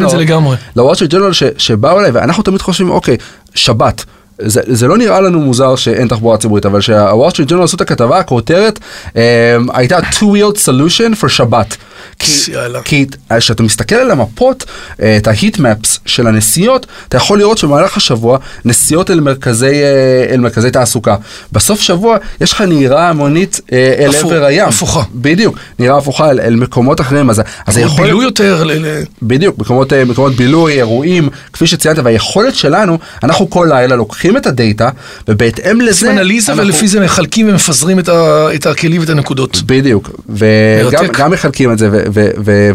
זה 0.09 0.17
לגמרי. 0.17 0.57
לוול 0.75 0.95
סטריט 0.95 1.11
ג'ורנל 1.11 1.31
שבאו 1.57 1.99
אליי, 1.99 2.11
ואנחנו 2.11 2.43
תמיד 2.43 2.61
חושבים, 2.61 2.89
אוקיי, 2.89 3.17
שבת. 3.55 4.05
זה, 4.41 4.61
זה 4.67 4.87
לא 4.87 4.97
נראה 4.97 5.21
לנו 5.21 5.39
מוזר 5.39 5.75
שאין 5.75 6.07
תחבורה 6.07 6.37
ציבורית, 6.37 6.65
אבל 6.65 6.81
שהוול 6.81 7.33
סטריט 7.33 7.49
ג'ורנל 7.49 7.63
עשו 7.63 7.75
את 7.75 7.81
הכתבה, 7.81 8.19
הכותרת 8.19 8.79
אה, 9.15 9.57
הייתה 9.73 9.99
two-wheeled 9.99 10.57
solution 10.57 11.23
for 11.23 11.27
שבת. 11.27 11.77
כי, 12.19 13.05
כשאתה 13.37 13.63
מסתכל 13.63 13.95
על 13.95 14.11
המפות, 14.11 14.65
אה, 15.01 15.17
את 15.17 15.27
ההיט-מפס 15.27 15.99
של 16.05 16.27
הנסיעות, 16.27 16.85
אתה 17.07 17.17
יכול 17.17 17.39
לראות 17.39 17.57
שבמהלך 17.57 17.97
השבוע 17.97 18.37
נסיעות 18.65 19.11
אל 19.11 19.19
מרכזי, 19.19 19.65
אה, 19.83 20.25
אל 20.33 20.39
מרכזי 20.39 20.71
תעסוקה. 20.71 21.15
בסוף 21.51 21.81
שבוע 21.81 22.17
יש 22.41 22.51
לך 22.51 22.61
נהירה 22.61 23.09
המונית 23.09 23.61
אה, 23.73 23.93
אל 23.99 24.15
עבר 24.15 24.45
הים. 24.45 24.67
הפוכה. 24.67 25.03
בדיוק, 25.15 25.57
נהירה 25.79 25.97
הפוכה 25.97 26.29
אל, 26.31 26.39
אל 26.39 26.55
מקומות 26.55 27.01
אחרים. 27.01 27.29
אז, 27.29 27.41
אז 27.67 27.77
היכולת... 27.77 28.05
בילוי 28.07 28.25
יותר, 28.25 28.63
ל- 28.63 28.73
בדיוק, 29.21 29.57
מקומות, 29.57 29.93
מקומות 29.93 30.35
בילוי, 30.35 30.73
אירועים, 30.73 31.29
כפי 31.53 31.67
שציינת, 31.67 31.99
והיכולת 32.03 32.55
שלנו, 32.55 32.97
אנחנו 33.23 33.49
כל 33.49 33.67
לילה 33.69 33.95
לוקחים 33.95 34.37
את 34.37 34.45
הדאטה, 34.47 34.89
ובהתאם 35.27 35.81
לזה... 35.81 35.89
עושים 35.91 36.09
אנליזה 36.09 36.51
אנחנו- 36.51 36.67
ולפי 36.67 36.87
זה 36.87 36.99
מחלקים 36.99 37.49
ומפזרים 37.49 37.99
את 37.99 38.09
ה- 38.09 38.47
את 38.55 38.65
הכלים 38.65 39.01
ואת 39.01 39.09
הנקודות. 39.09 39.61
בדיוק, 39.65 40.09
וגם 40.29 41.31
מחלקים 41.31 41.71
את 41.71 41.77
זה, 41.77 41.88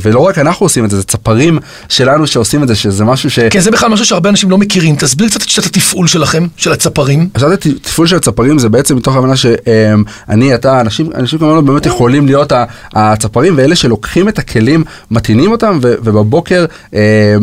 ולא 0.02 0.20
רק 0.20 0.38
אנחנו 0.38 0.66
עושים 0.66 0.84
את 0.84 0.90
זה, 0.90 0.96
זה 0.96 1.02
צפרים 1.02 1.58
שלנו 1.88 2.26
שעושים 2.26 2.62
את 2.62 2.68
זה, 2.68 2.74
שזה 2.74 3.04
משהו 3.04 3.30
ש... 3.30 3.38
כן, 3.38 3.60
זה 3.60 3.70
בכלל 3.70 3.88
משהו 3.88 4.06
שהרבה 4.06 4.30
אנשים 4.30 4.50
לא 4.50 4.58
מכירים. 4.58 4.96
תסביר 4.96 5.28
קצת 5.28 5.42
את 5.42 5.48
שיטת 5.48 5.66
התפעול 5.66 6.06
שלכם, 6.06 6.46
של 6.56 6.72
הצפרים. 6.72 7.28
עכשיו 7.34 7.48
זה 7.48 7.56
תפעול 7.56 8.06
של 8.06 8.16
הצפרים 8.16 8.58
זה 8.58 8.68
בעצם 8.68 8.96
מתוך 8.96 9.16
הבנה 9.16 9.36
שאני, 9.36 10.54
אתה, 10.54 10.80
אנשים, 10.80 11.10
אנשים 11.14 11.38
כמובן 11.38 11.66
באמת 11.66 11.86
יכולים 11.86 12.26
להיות 12.26 12.52
הצפרים 12.94 13.54
ואלה 13.56 13.76
שלוקחים 13.76 14.28
את 14.28 14.38
הכלים, 14.38 14.84
מטעינים 15.10 15.52
אותם 15.52 15.78
ובבוקר 15.82 16.64
אה, 16.94 17.00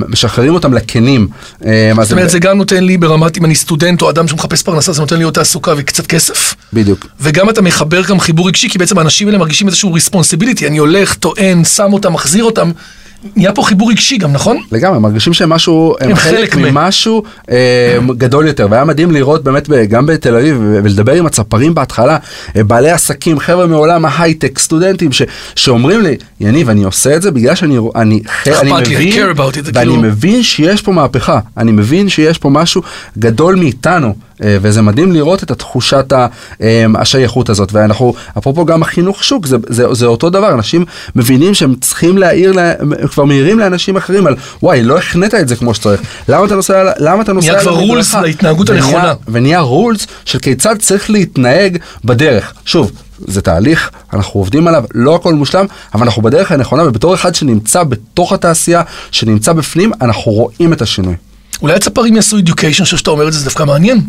משחררים 0.07 0.53
אותם 0.53 0.73
לקנים. 0.73 1.27
אה, 1.65 1.91
אז 1.99 2.07
זאת 2.07 2.11
אומרת, 2.11 2.29
זה 2.29 2.39
גם 2.39 2.57
נותן 2.57 2.83
לי 2.83 2.97
ברמת, 2.97 3.37
אם 3.37 3.45
אני 3.45 3.55
סטודנט 3.55 4.01
או 4.01 4.09
אדם 4.09 4.27
שמחפש 4.27 4.63
פרנסה, 4.63 4.93
זה 4.93 5.01
נותן 5.01 5.17
לי 5.17 5.23
עוד 5.23 5.33
תעסוקה 5.33 5.73
וקצת 5.77 6.07
כסף. 6.07 6.55
בדיוק. 6.73 7.07
וגם 7.19 7.49
אתה 7.49 7.61
מחבר 7.61 8.01
גם 8.03 8.19
חיבור 8.19 8.47
רגשי, 8.47 8.69
כי 8.69 8.77
בעצם 8.77 8.97
האנשים 8.97 9.27
האלה 9.27 9.37
מרגישים 9.37 9.67
איזשהו 9.67 9.93
responsibility. 9.93 10.67
אני 10.67 10.77
הולך, 10.77 11.13
טוען, 11.13 11.60
שם 11.65 11.93
אותם, 11.93 12.13
מחזיר 12.13 12.43
אותם. 12.43 12.71
נהיה 13.35 13.53
פה 13.53 13.63
חיבור 13.63 13.89
רגשי 13.89 14.17
גם, 14.17 14.33
נכון? 14.33 14.57
לגמרי, 14.71 14.99
מרגישים 14.99 15.33
שהם 15.33 15.49
משהו, 15.49 15.95
הם 15.99 16.09
הם 16.09 16.15
חלק 16.15 16.53
חלק 16.53 16.55
ממשהו 16.55 17.23
אה, 17.51 17.97
גדול 18.17 18.47
יותר, 18.47 18.67
והיה 18.71 18.85
מדהים 18.85 19.11
לראות 19.11 19.43
באמת 19.43 19.69
גם 19.89 20.05
בתל 20.05 20.35
אביב 20.35 20.57
ולדבר 20.83 21.11
עם 21.13 21.25
הצפרים 21.25 21.73
בהתחלה, 21.73 22.17
אה, 22.55 22.63
בעלי 22.63 22.91
עסקים, 22.91 23.39
חבר'ה 23.39 23.67
מעולם 23.67 24.05
ההייטק, 24.05 24.59
סטודנטים 24.59 25.11
ש, 25.11 25.21
שאומרים 25.55 26.01
לי, 26.01 26.15
יניב, 26.39 26.69
אני 26.69 26.83
עושה 26.83 27.15
את 27.15 27.21
זה 27.21 27.31
בגלל 27.31 27.55
שאני 27.55 27.77
אני, 27.95 28.19
אני 28.61 28.71
מבין, 28.81 29.23
ואני 29.73 29.73
כאילו- 29.73 29.95
מבין 29.95 30.43
שיש 30.43 30.81
פה 30.81 30.91
מהפכה, 30.91 31.39
אני 31.57 31.71
מבין 31.71 32.09
שיש 32.09 32.37
פה 32.37 32.49
משהו 32.49 32.81
גדול 33.17 33.55
מאיתנו. 33.55 34.15
אה, 34.43 34.57
וזה 34.61 34.81
מדהים 34.81 35.11
לראות 35.11 35.43
את 35.43 35.51
התחושת 35.51 36.13
אה, 36.61 36.85
השייכות 36.95 37.49
הזאת 37.49 37.69
ואנחנו 37.73 38.13
אפרופו 38.37 38.65
גם 38.65 38.81
החינוך 38.81 39.23
שוק 39.23 39.45
זה, 39.45 39.57
זה, 39.69 39.93
זה 39.93 40.05
אותו 40.05 40.29
דבר 40.29 40.53
אנשים 40.53 40.85
מבינים 41.15 41.53
שהם 41.53 41.75
צריכים 41.81 42.17
להעיר 42.17 42.51
לה- 42.51 42.73
כבר 43.11 43.23
מעירים 43.25 43.59
לאנשים 43.59 43.97
אחרים 43.97 44.27
על 44.27 44.35
וואי 44.63 44.83
לא 44.83 44.97
החנית 44.97 45.33
את 45.35 45.47
זה 45.47 45.55
כמו 45.55 45.73
שצריך 45.73 46.01
למה 46.27 46.45
אתה 46.45 46.55
נוסע 46.55 46.91
למה 46.97 47.21
אתה 47.21 47.33
נוסע 47.33 47.51
נהיה 47.51 47.61
כבר 47.61 47.71
על 47.71 47.77
המדרכה?" 47.79 48.19
rules 48.19 48.23
להתנהגות 48.23 48.69
הנכונה. 48.69 49.13
ונהיה 49.27 49.59
רולס 49.59 50.07
של 50.25 50.39
כיצד 50.39 50.75
צריך 50.79 51.09
להתנהג 51.09 51.77
בדרך 52.05 52.53
שוב. 52.65 52.91
זה 53.27 53.41
תהליך, 53.41 53.89
אנחנו 54.13 54.39
עובדים 54.39 54.67
עליו, 54.67 54.83
לא 54.95 55.15
הכל 55.15 55.33
מושלם, 55.33 55.65
אבל 55.93 56.03
אנחנו 56.03 56.21
בדרך 56.21 56.51
הנכונה, 56.51 56.87
ובתור 56.87 57.13
אחד 57.13 57.35
שנמצא 57.35 57.83
בתוך 57.83 58.33
התעשייה, 58.33 58.81
שנמצא 59.11 59.53
בפנים, 59.53 59.91
אנחנו 60.01 60.31
רואים 60.31 60.73
את 60.73 60.81
השינוי. 60.81 61.15
אולי 61.61 61.73
הצפרים 61.73 62.15
יעשו 62.15 62.37
education, 62.39 62.65
אני 62.65 62.83
חושב 62.83 62.97
שאתה 62.97 63.11
אומר 63.11 63.27
את 63.27 63.33
זה, 63.33 63.39
זה 63.39 63.45
דווקא 63.45 63.63
מעניין. 63.63 64.01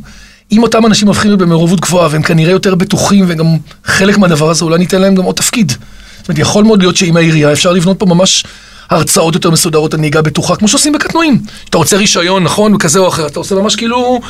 אם 0.52 0.62
אותם 0.62 0.86
אנשים 0.86 1.08
הופכים 1.08 1.30
להיות 1.30 1.40
במעורבות 1.40 1.80
גבוהה 1.80 2.08
והם 2.10 2.22
כנראה 2.22 2.52
יותר 2.52 2.74
בטוחים 2.74 3.24
וגם 3.28 3.46
חלק 3.84 4.18
מהדבר 4.18 4.50
הזה, 4.50 4.64
אולי 4.64 4.78
ניתן 4.78 5.00
להם 5.00 5.14
גם 5.14 5.24
עוד 5.24 5.34
תפקיד. 5.34 5.72
זאת 6.18 6.28
אומרת, 6.28 6.38
יכול 6.38 6.64
מאוד 6.64 6.78
להיות 6.78 6.96
שעם 6.96 7.16
העירייה 7.16 7.52
אפשר 7.52 7.72
לבנות 7.72 7.98
פה 7.98 8.06
ממש 8.06 8.44
הרצאות 8.90 9.34
יותר 9.34 9.50
מסודרות 9.50 9.94
על 9.94 10.00
נהיגה 10.00 10.22
בטוחה, 10.22 10.56
כמו 10.56 10.68
שעושים 10.68 10.92
בקטנועים. 10.92 11.38
אתה 11.70 11.78
רוצה 11.78 11.96
רישיון, 11.96 12.44
נכון, 12.44 12.74
וכזה 12.74 12.98
או 12.98 13.08
אחר, 13.08 13.26
אתה 13.26 13.38
עושה 13.38 13.54
ממש 13.54 13.76
כאילו, 13.76 14.20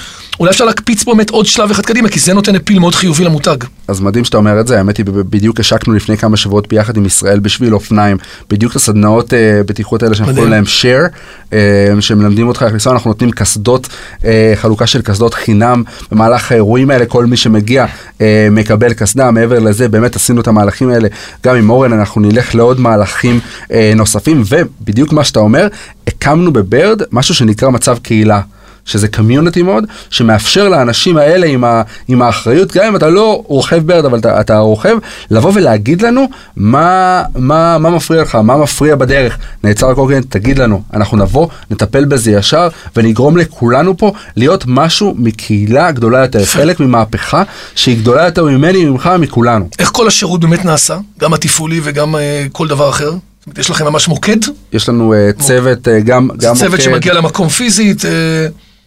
אולי 0.41 0.51
אפשר 0.51 0.65
להקפיץ 0.65 1.05
באמת 1.05 1.31
עוד 1.31 1.47
שלב 1.47 1.71
אחד 1.71 1.87
קדימה, 1.87 2.09
כי 2.09 2.21
זה 2.21 2.35
נותן 2.35 2.57
אפיל 2.57 2.79
מאוד 2.79 2.95
חיובי 2.95 3.25
למותג. 3.25 3.57
אז 3.89 4.01
מדהים 4.01 4.25
שאתה 4.25 4.37
אומר 4.37 4.61
את 4.61 4.67
זה, 4.67 4.79
האמת 4.79 4.97
היא 4.97 5.07
בדיוק 5.07 5.61
השקנו 5.61 5.95
לפני 5.95 6.17
כמה 6.17 6.37
שבועות 6.37 6.69
ביחד 6.69 6.97
עם 6.97 7.07
ישראל 7.07 7.41
בשביל 7.41 7.75
אופניים, 7.75 8.17
בדיוק 8.51 8.77
הסדנאות 8.77 9.35
אה, 9.35 9.61
בטיחות 9.67 10.03
האלה 10.03 10.15
שאנחנו. 10.15 10.35
קוראים 10.35 10.51
להם 10.51 10.65
share, 10.65 11.17
אה, 11.53 12.01
שמלמדים 12.01 12.49
אותך 12.49 12.63
איך 12.63 12.73
לנסוע, 12.73 12.93
אנחנו 12.93 13.11
נותנים 13.11 13.31
קסדות, 13.31 13.89
אה, 14.25 14.53
חלוקה 14.57 14.87
של 14.87 15.03
קסדות 15.03 15.35
חינם, 15.35 15.83
במהלך 16.11 16.53
האירועים 16.53 16.91
האלה 16.91 17.07
כל 17.07 17.27
מי 17.27 17.37
שמגיע 17.37 17.87
אה, 18.21 18.49
מקבל 18.51 18.93
קסדה, 18.93 19.31
מעבר 19.31 19.59
לזה 19.59 19.89
באמת 19.89 20.17
עשינו 20.17 20.41
את 20.41 20.47
המהלכים 20.49 20.89
האלה, 20.89 21.09
גם 21.45 21.57
עם 21.57 21.71
אורן 21.71 21.93
אנחנו 21.93 22.21
נלך 22.21 22.55
לעוד 22.55 22.81
מהלכים 22.81 23.41
אה, 23.73 23.93
נוספים, 23.97 24.42
ובדיוק 24.49 25.13
מה 25.13 25.25
שאתה 25.25 25.41
אומר, 25.41 25.69
הקמנו 26.07 26.53
בברד 26.53 27.03
משהו 27.13 27.35
שנקרא 27.35 27.71
מצב 27.71 27.99
קהילה. 28.03 28.41
שזה 28.85 29.09
קמיוניטי 29.09 29.63
מאוד, 29.63 29.85
שמאפשר 30.11 30.69
לאנשים 30.69 31.17
האלה 31.17 31.47
עם, 31.47 31.65
ה, 31.65 31.83
עם 32.09 32.23
האחריות, 32.23 32.73
גם 32.73 32.85
אם 32.87 32.97
אתה 32.97 33.09
לא 33.09 33.45
רוכב 33.47 33.87
ברד, 33.87 34.05
אבל 34.05 34.19
אתה, 34.19 34.41
אתה 34.41 34.59
רוכב, 34.59 34.97
לבוא 35.31 35.53
ולהגיד 35.55 36.03
לנו 36.03 36.29
מה, 36.57 37.23
מה, 37.35 37.79
מה 37.79 37.91
מפריע 37.91 38.23
לך, 38.23 38.35
מה 38.35 38.57
מפריע 38.57 38.97
בדרך. 38.97 39.39
נעצר 39.65 39.91
הקורקינט, 39.91 40.27
תגיד 40.31 40.59
לנו, 40.59 40.83
אנחנו 40.95 41.17
נבוא, 41.17 41.49
נטפל 41.71 42.05
בזה 42.05 42.31
ישר, 42.31 42.69
ונגרום 42.97 43.37
לכולנו 43.37 43.97
פה 43.97 44.13
להיות 44.37 44.65
משהו 44.67 45.15
מקהילה 45.19 45.91
גדולה 45.91 46.19
יותר, 46.19 46.45
חלק 46.45 46.81
ממהפכה 46.81 47.43
שהיא 47.75 47.99
גדולה 47.99 48.25
יותר 48.25 48.45
ממני, 48.45 48.85
ממך, 48.85 49.11
מכולנו. 49.19 49.69
איך 49.79 49.91
כל 49.93 50.07
השירות 50.09 50.41
באמת 50.41 50.65
נעשה, 50.65 50.97
גם 51.21 51.35
התפעולי 51.35 51.81
וגם 51.85 52.17
אה, 52.17 52.47
כל 52.53 52.69
דבר 52.69 52.89
אחר? 52.89 53.13
יש 53.59 53.71
לכם 53.71 53.85
ממש 53.85 54.09
מוקד? 54.09 54.37
יש 54.73 54.89
לנו 54.89 55.15
uh, 55.15 55.43
צוות, 55.43 55.89
uh, 55.89 55.91
גם, 56.05 56.29
גם 56.37 56.55
צוות 56.55 56.71
מוקד, 56.71 56.83
שמגיע 56.83 57.15
למקום 57.15 57.49
פיזית, 57.49 58.05
אה, 58.05 58.11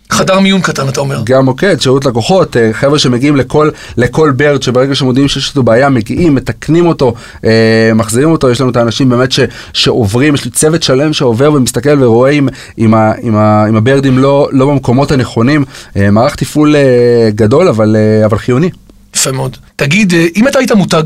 חדר 0.10 0.40
מיון 0.40 0.62
קטן, 0.62 0.90
אתה 0.90 1.00
אומר. 1.00 1.22
גם 1.26 1.46
מוקד, 1.46 1.82
שירות 1.82 2.06
לקוחות, 2.06 2.58
אה, 2.58 2.70
חבר'ה 2.74 3.00
שמגיעים 3.00 3.36
לכל, 3.36 3.70
לכל 3.98 4.32
ברד, 4.32 4.64
שברגע 4.64 4.96
שמודיעים 4.96 5.28
שיש 5.28 5.50
איתו 5.50 5.64
בעיה, 5.64 5.90
מגיעים, 5.90 6.36
מתקנים 6.36 6.86
אותו, 6.86 7.14
אה, 7.46 7.92
מחזירים 7.96 8.32
אותו, 8.32 8.50
יש 8.50 8.62
לנו 8.62 8.70
את 8.70 8.76
האנשים 8.76 9.10
באמת 9.10 9.32
ש, 9.32 9.40
שעוברים, 9.74 10.34
יש 10.34 10.46
לי 10.46 10.52
צוות 10.52 10.84
שלם 10.84 11.14
שעובר 11.14 11.54
ומסתכל 11.54 12.04
ורואה 12.04 12.32
אם, 12.32 12.48
אם, 12.78 12.94
ה, 12.94 13.12
אם, 13.24 13.36
ה, 13.36 13.66
אם 13.70 13.76
הברדים 13.76 14.18
לא, 14.18 14.50
לא 14.52 14.66
במקומות 14.66 15.12
הנכונים, 15.12 15.66
אה, 15.98 16.12
מערך 16.12 16.36
תפעול 16.36 16.76
אה, 16.76 17.30
גדול 17.36 17.68
אבל, 17.68 17.96
אה, 17.96 18.26
אבל 18.26 18.38
חיוני. 18.38 18.70
יפה 19.16 19.32
מאוד. 19.32 19.58
תגיד, 19.76 20.14
אה, 20.14 20.26
אם 20.36 20.48
אתה 20.48 20.60
היית 20.60 20.72
מותג, 20.72 21.04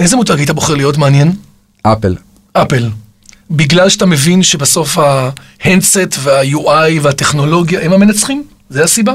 איזה 0.00 0.16
מותג 0.16 0.36
היית 0.36 0.50
בוחר 0.50 0.74
להיות 0.74 0.98
מעניין? 0.98 1.32
אפל. 1.82 2.14
אפל. 2.52 2.88
בגלל 3.50 3.88
שאתה 3.88 4.06
מבין 4.06 4.42
שבסוף 4.42 4.98
ההנדסט 4.98 6.16
וה-UI 6.18 7.00
והטכנולוגיה 7.02 7.84
הם 7.84 7.92
המנצחים? 7.92 8.44
זה 8.70 8.84
הסיבה? 8.84 9.12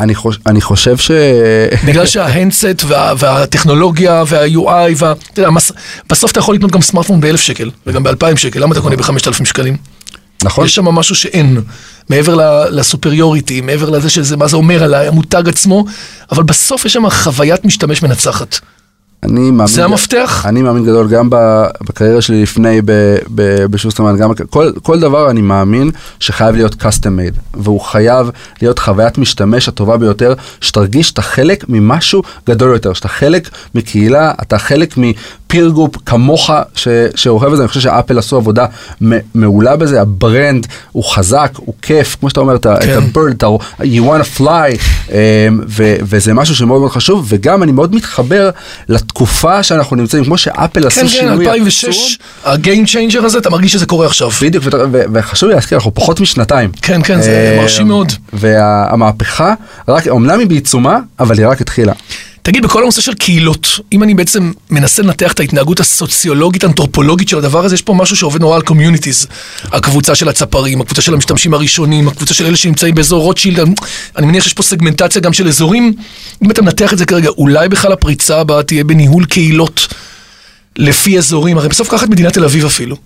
אני, 0.00 0.14
חוש, 0.14 0.38
אני 0.46 0.60
חושב 0.60 0.96
ש... 0.96 1.10
בגלל 1.88 2.06
שההנדסט 2.06 2.82
וה, 2.86 3.12
והטכנולוגיה 3.18 4.22
וה-UI 4.26 4.94
וה... 4.96 5.12
אתה 5.32 5.40
יודע, 5.40 5.50
מס, 5.50 5.72
בסוף 6.10 6.32
אתה 6.32 6.38
יכול 6.38 6.54
לקנות 6.54 6.70
גם 6.70 6.80
סמארטפון 6.80 7.20
באלף 7.20 7.40
שקל 7.40 7.70
וגם 7.86 8.02
באלפיים 8.02 8.36
שקל, 8.36 8.60
למה 8.60 8.72
אתה 8.72 8.80
קונה 8.80 8.96
בחמשת 8.96 9.28
אלפים 9.28 9.46
שקלים? 9.46 9.76
נכון. 10.44 10.64
יש 10.64 10.74
שם 10.74 10.84
משהו 10.84 11.14
שאין, 11.14 11.60
מעבר 12.08 12.66
לסופריוריטי, 12.70 13.60
מעבר 13.60 13.90
לזה 13.90 14.10
שזה, 14.10 14.36
מה 14.36 14.48
זה 14.48 14.56
אומר 14.56 14.82
על 14.82 14.94
המותג 14.94 15.48
עצמו, 15.48 15.84
אבל 16.32 16.42
בסוף 16.42 16.84
יש 16.84 16.92
שם 16.92 17.10
חוויית 17.10 17.64
משתמש 17.64 18.02
מנצחת. 18.02 18.58
אני 19.24 19.50
מאמין... 19.50 19.66
זה 19.66 19.84
המפתח? 19.84 20.46
אני 20.48 20.62
מאמין 20.62 20.84
גדול 20.84 21.08
גם 21.08 21.28
בקריירה 21.80 22.22
שלי 22.22 22.42
לפני 22.42 22.80
בשוסטרמן, 23.70 24.16
גם 24.16 24.30
כל, 24.50 24.70
כל 24.82 25.00
דבר 25.00 25.30
אני 25.30 25.42
מאמין 25.42 25.90
שחייב 26.20 26.54
להיות 26.56 26.72
custom 26.82 27.06
made, 27.18 27.38
והוא 27.54 27.80
חייב 27.80 28.30
להיות 28.62 28.78
חוויית 28.78 29.18
משתמש 29.18 29.68
הטובה 29.68 29.96
ביותר, 29.96 30.34
שתרגיש 30.60 31.08
שאתה 31.08 31.22
חלק 31.22 31.64
ממשהו 31.68 32.22
גדול 32.48 32.72
יותר, 32.72 32.92
שאתה 32.92 33.08
חלק 33.08 33.50
מקהילה, 33.74 34.32
אתה 34.42 34.58
חלק 34.58 34.94
מ 34.96 35.10
peer 35.10 35.68
group 35.70 35.96
כמוך 36.06 36.50
ש- 36.74 36.88
שאוהב 37.14 37.50
את 37.52 37.56
זה, 37.56 37.62
אני 37.62 37.68
חושב 37.68 37.80
שאפל 37.80 38.18
עשו 38.18 38.36
עבודה 38.36 38.66
מעולה 39.34 39.76
בזה, 39.76 40.00
ה 40.00 40.11
brand 40.11 40.66
הוא 40.92 41.04
חזק, 41.04 41.50
הוא 41.56 41.74
כיף, 41.82 42.16
כמו 42.20 42.28
שאתה 42.30 42.40
אומר, 42.40 42.58
כן. 42.58 42.70
את 42.72 42.82
ה-Bird, 43.16 43.32
אתה, 43.32 43.46
you 43.80 44.02
want 44.02 44.36
to 44.36 44.40
fly, 44.40 44.78
אמ, 45.08 45.12
ו- 45.68 45.96
וזה 46.02 46.34
משהו 46.34 46.54
שמאוד 46.54 46.80
מאוד 46.80 46.92
חשוב, 46.92 47.26
וגם 47.28 47.62
אני 47.62 47.72
מאוד 47.72 47.94
מתחבר 47.94 48.50
לתקופה 49.14 49.62
שאנחנו 49.62 49.96
נמצאים, 49.96 50.24
כמו 50.24 50.38
שאפל 50.38 50.80
כן, 50.80 50.86
עשו 50.86 51.00
כן, 51.00 51.08
שינוי 51.08 51.46
2006, 51.46 52.18
ה-game 52.44 52.86
changer 52.86 53.24
הזה, 53.24 53.38
אתה 53.38 53.50
מרגיש 53.50 53.72
שזה 53.72 53.86
קורה 53.86 54.06
עכשיו. 54.06 54.30
בדיוק, 54.42 54.64
וחשוב 55.12 55.48
לי 55.48 55.54
להזכיר, 55.54 55.78
אנחנו 55.78 55.94
פחות 55.94 56.20
משנתיים. 56.20 56.70
כן, 56.82 57.02
כן, 57.02 57.20
זה 57.22 57.30
אה, 57.30 57.62
מרשים 57.62 57.88
מאוד. 57.88 58.12
והמהפכה, 58.32 59.54
אמנם 60.10 60.38
היא 60.38 60.48
בעיצומה, 60.48 60.98
אבל 61.20 61.38
היא 61.38 61.46
רק 61.46 61.60
התחילה. 61.60 61.92
תגיד, 62.46 62.64
בכל 62.64 62.82
הנושא 62.82 63.00
של 63.00 63.14
קהילות, 63.14 63.80
אם 63.92 64.02
אני 64.02 64.14
בעצם 64.14 64.52
מנסה 64.70 65.02
לנתח 65.02 65.32
את 65.32 65.40
ההתנהגות 65.40 65.80
הסוציולוגית, 65.80 66.64
האנתרופולוגית 66.64 67.28
של 67.28 67.38
הדבר 67.38 67.64
הזה, 67.64 67.74
יש 67.74 67.82
פה 67.82 67.94
משהו 67.94 68.16
שעובד 68.16 68.40
נורא 68.40 68.56
על 68.56 68.62
communities. 68.62 69.26
הקבוצה 69.64 70.14
של 70.14 70.28
הצפרים, 70.28 70.80
הקבוצה 70.80 71.02
של 71.02 71.14
המשתמשים 71.14 71.54
הראשונים, 71.54 72.08
הקבוצה 72.08 72.34
של 72.34 72.46
אלה 72.46 72.56
שנמצאים 72.56 72.94
באזור 72.94 73.22
רוטשילד, 73.22 73.68
אני 74.16 74.26
מניח 74.26 74.44
שיש 74.44 74.52
פה 74.52 74.62
סגמנטציה 74.62 75.20
גם 75.20 75.32
של 75.32 75.48
אזורים. 75.48 75.92
אם 76.42 76.50
אתה 76.50 76.62
מנתח 76.62 76.92
את 76.92 76.98
זה 76.98 77.06
כרגע, 77.06 77.28
אולי 77.28 77.68
בכלל 77.68 77.92
הפריצה 77.92 78.40
הבאה 78.40 78.62
תהיה 78.62 78.84
בניהול 78.84 79.24
קהילות 79.24 79.88
לפי 80.76 81.18
אזורים, 81.18 81.58
הרי 81.58 81.68
בסוף 81.68 81.88
קח 81.88 82.04
את 82.04 82.08
מדינת 82.08 82.34
תל 82.34 82.44
אביב 82.44 82.64
אפילו. 82.64 82.96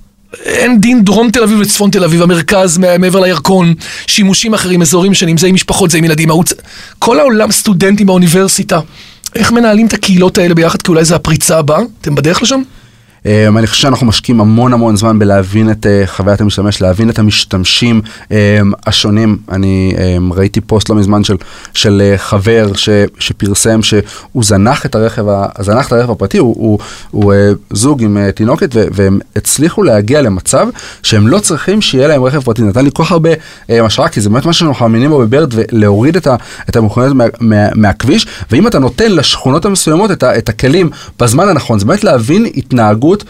אין 0.45 0.81
דין 0.81 1.05
דרום 1.05 1.31
תל 1.31 1.43
אביב 1.43 1.59
וצפון 1.61 1.91
תל 1.91 2.05
אביב, 2.05 2.23
המרכז 2.23 2.79
מעבר 2.79 3.21
לירקון, 3.21 3.75
שימושים 4.07 4.55
אחרים, 4.55 4.83
אזורים 4.83 5.15
שונים, 5.15 5.39
זה 5.39 5.47
עם 5.47 5.55
משפחות, 5.55 5.91
זה 5.91 5.99
עם 5.99 6.05
ילדים, 6.05 6.31
העוץ... 6.31 6.53
כל 6.99 7.21
העולם 7.21 7.51
סטודנטים 7.51 8.07
באוניברסיטה. 8.07 8.81
איך 9.35 9.53
מנהלים 9.53 9.87
את 9.87 9.93
הקהילות 9.93 10.39
האלה 10.39 10.55
ביחד? 10.55 10.83
כי 10.83 10.91
אולי 10.91 11.05
זה 11.05 11.17
הפריצה 11.17 11.59
הבאה? 11.59 11.81
אתם 12.01 12.15
בדרך 12.15 12.43
לשם? 12.43 12.63
Um, 13.23 13.59
אני 13.59 13.67
חושב 13.67 13.83
שאנחנו 13.83 14.07
משקיעים 14.07 14.41
המון 14.41 14.73
המון 14.73 14.97
זמן 14.97 15.19
בלהבין 15.19 15.71
את 15.71 15.87
uh, 15.87 16.07
חוויית 16.07 16.41
המשתמש, 16.41 16.81
להבין 16.81 17.11
את 17.11 17.19
המשתמשים 17.19 18.01
um, 18.25 18.33
השונים. 18.87 19.39
אני 19.51 19.95
um, 19.97 20.35
ראיתי 20.35 20.61
פוסט 20.61 20.91
לא 20.91 20.97
מזמן 20.97 21.25
של, 21.25 21.37
של 21.75 22.03
uh, 22.15 22.19
חבר 22.19 22.73
ש, 22.75 22.89
שפרסם 23.19 23.83
שהוא 23.83 24.45
זנח 24.45 24.87
את 24.87 24.95
הרכב, 24.95 25.25
זנח 25.61 25.87
את 25.87 25.93
הרכב 25.93 26.11
הפרטי, 26.11 26.39
הוא, 26.39 26.55
הוא, 26.59 26.79
הוא 27.11 27.33
uh, 27.33 27.37
זוג 27.71 28.03
עם 28.03 28.17
uh, 28.17 28.33
תינוקת 28.33 28.71
ו, 28.75 28.85
והם 28.93 29.19
הצליחו 29.37 29.83
להגיע 29.83 30.23
למצב 30.23 30.69
שהם 31.03 31.29
לא 31.29 31.39
צריכים 31.39 31.81
שיהיה 31.81 32.09
להם 32.09 32.25
רכב 32.25 32.41
פרטי. 32.41 32.63
נתן 32.63 32.85
לי 32.85 32.91
כל 32.95 33.05
כך 33.05 33.13
הרבה 33.13 33.31
uh, 33.33 33.73
השראה, 33.85 34.09
כי 34.09 34.21
זה 34.21 34.31
באמת 34.31 34.47
מה 34.47 34.53
שאנחנו 34.53 34.87
מאמינים 34.89 35.11
בו 35.11 35.19
בברד, 35.19 35.55
ולהוריד 35.55 36.17
את, 36.17 36.29
את 36.69 36.77
המכוניות 36.77 37.15
מה, 37.15 37.25
מה, 37.41 37.69
מהכביש, 37.75 38.27
ואם 38.51 38.67
אתה 38.67 38.79
נותן 38.79 39.13
לשכונות 39.13 39.65
המסוימות 39.65 40.11
את, 40.11 40.23
ה, 40.23 40.39
את 40.39 40.49
הכלים 40.49 40.91
בזמן 41.21 41.49
הנכון, 41.49 41.79
זה 41.79 41.85
באמת 41.85 42.05
להבין 42.05 42.47
התנהגות. 42.57 43.08
Code 43.09 43.25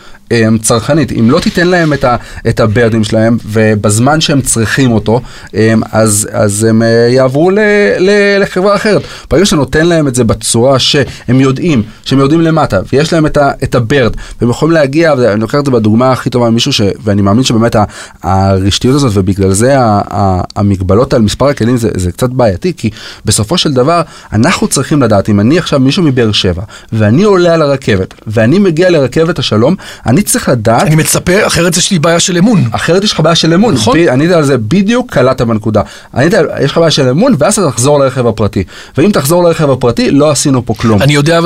צרכנית, 0.62 1.12
אם 1.12 1.30
לא 1.30 1.40
תיתן 1.40 1.68
להם 1.68 1.92
את, 1.92 2.04
ה, 2.04 2.16
את 2.48 2.60
הברדים 2.60 3.04
שלהם 3.04 3.38
ובזמן 3.44 4.20
שהם 4.20 4.40
צריכים 4.40 4.92
אותו, 4.92 5.20
um, 5.46 5.52
אז, 5.92 6.28
אז 6.32 6.64
הם 6.64 6.82
uh, 6.82 7.12
יעברו 7.12 7.50
ל, 7.50 7.58
ל, 7.98 8.10
לחברה 8.40 8.76
אחרת. 8.76 9.02
ברגע 9.30 9.44
שאתה 9.44 9.56
נותן 9.56 9.86
להם 9.86 10.08
את 10.08 10.14
זה 10.14 10.24
בצורה 10.24 10.78
שהם 10.78 11.40
יודעים, 11.40 11.82
שהם 12.04 12.18
יודעים 12.18 12.40
למטה, 12.40 12.80
ויש 12.92 13.12
להם 13.12 13.26
את, 13.26 13.36
ה, 13.36 13.50
את 13.62 13.74
הברד, 13.74 14.12
והם 14.40 14.50
יכולים 14.50 14.74
להגיע, 14.74 15.14
ואני 15.18 15.40
לוקח 15.40 15.58
את 15.58 15.64
זה 15.64 15.70
בדוגמה 15.70 16.12
הכי 16.12 16.30
טובה 16.30 16.50
ממישהו, 16.50 16.72
ש, 16.72 16.80
ואני 17.04 17.22
מאמין 17.22 17.44
שבאמת 17.44 17.76
הרשתיות 18.22 18.94
הזאת, 18.94 19.12
ובגלל 19.14 19.52
זה 19.52 19.78
ה, 19.78 20.00
ה, 20.10 20.40
המגבלות 20.56 21.14
על 21.14 21.22
מספר 21.22 21.46
הכלים 21.46 21.76
זה, 21.76 21.90
זה 21.94 22.12
קצת 22.12 22.30
בעייתי, 22.30 22.72
כי 22.76 22.90
בסופו 23.24 23.58
של 23.58 23.72
דבר 23.72 24.02
אנחנו 24.32 24.68
צריכים 24.68 25.02
לדעת, 25.02 25.28
אם 25.28 25.40
אני 25.40 25.58
עכשיו 25.58 25.80
מישהו 25.80 26.02
מבאר 26.02 26.32
שבע, 26.32 26.62
ואני 26.92 27.22
עולה 27.22 27.54
על 27.54 27.62
הרכבת, 27.62 28.14
ואני 28.26 28.58
מגיע 28.58 28.90
לרכבת 28.90 29.38
השלום, 29.38 29.74
אני 30.06 30.17
צריך 30.22 30.48
לדעת 30.48 30.82
אני 30.86 30.94
מצפה, 30.96 31.46
אחרת 31.46 31.76
יש 31.76 31.90
לי 31.90 31.98
בעיה 31.98 32.20
של 32.20 32.36
אמון. 32.38 32.64
אחרת 32.72 33.04
יש 33.04 33.12
לך 33.12 33.20
בעיה 33.20 33.34
של 33.34 33.54
אמון. 33.54 33.74
נכון. 33.74 33.98
ב- 33.98 34.08
ענית 34.08 34.30
על 34.30 34.44
זה 34.44 34.56
בדיוק, 34.58 35.12
קלעת 35.12 35.40
בנקודה. 35.42 35.82
ענית, 36.14 36.34
על- 36.34 36.48
יש 36.64 36.70
לך 36.70 36.78
בעיה 36.78 36.90
של 36.90 37.08
אמון, 37.08 37.34
ואז 37.38 37.58
אתה 37.58 37.70
תחזור 37.70 37.98
לרכב 37.98 38.26
הפרטי. 38.26 38.64
ואם 38.98 39.10
תחזור 39.12 39.44
לרכב 39.44 39.70
הפרטי, 39.70 40.10
לא 40.10 40.30
עשינו 40.30 40.66
פה 40.66 40.74
כלום. 40.76 41.02
אני 41.02 41.14
יודע, 41.14 41.40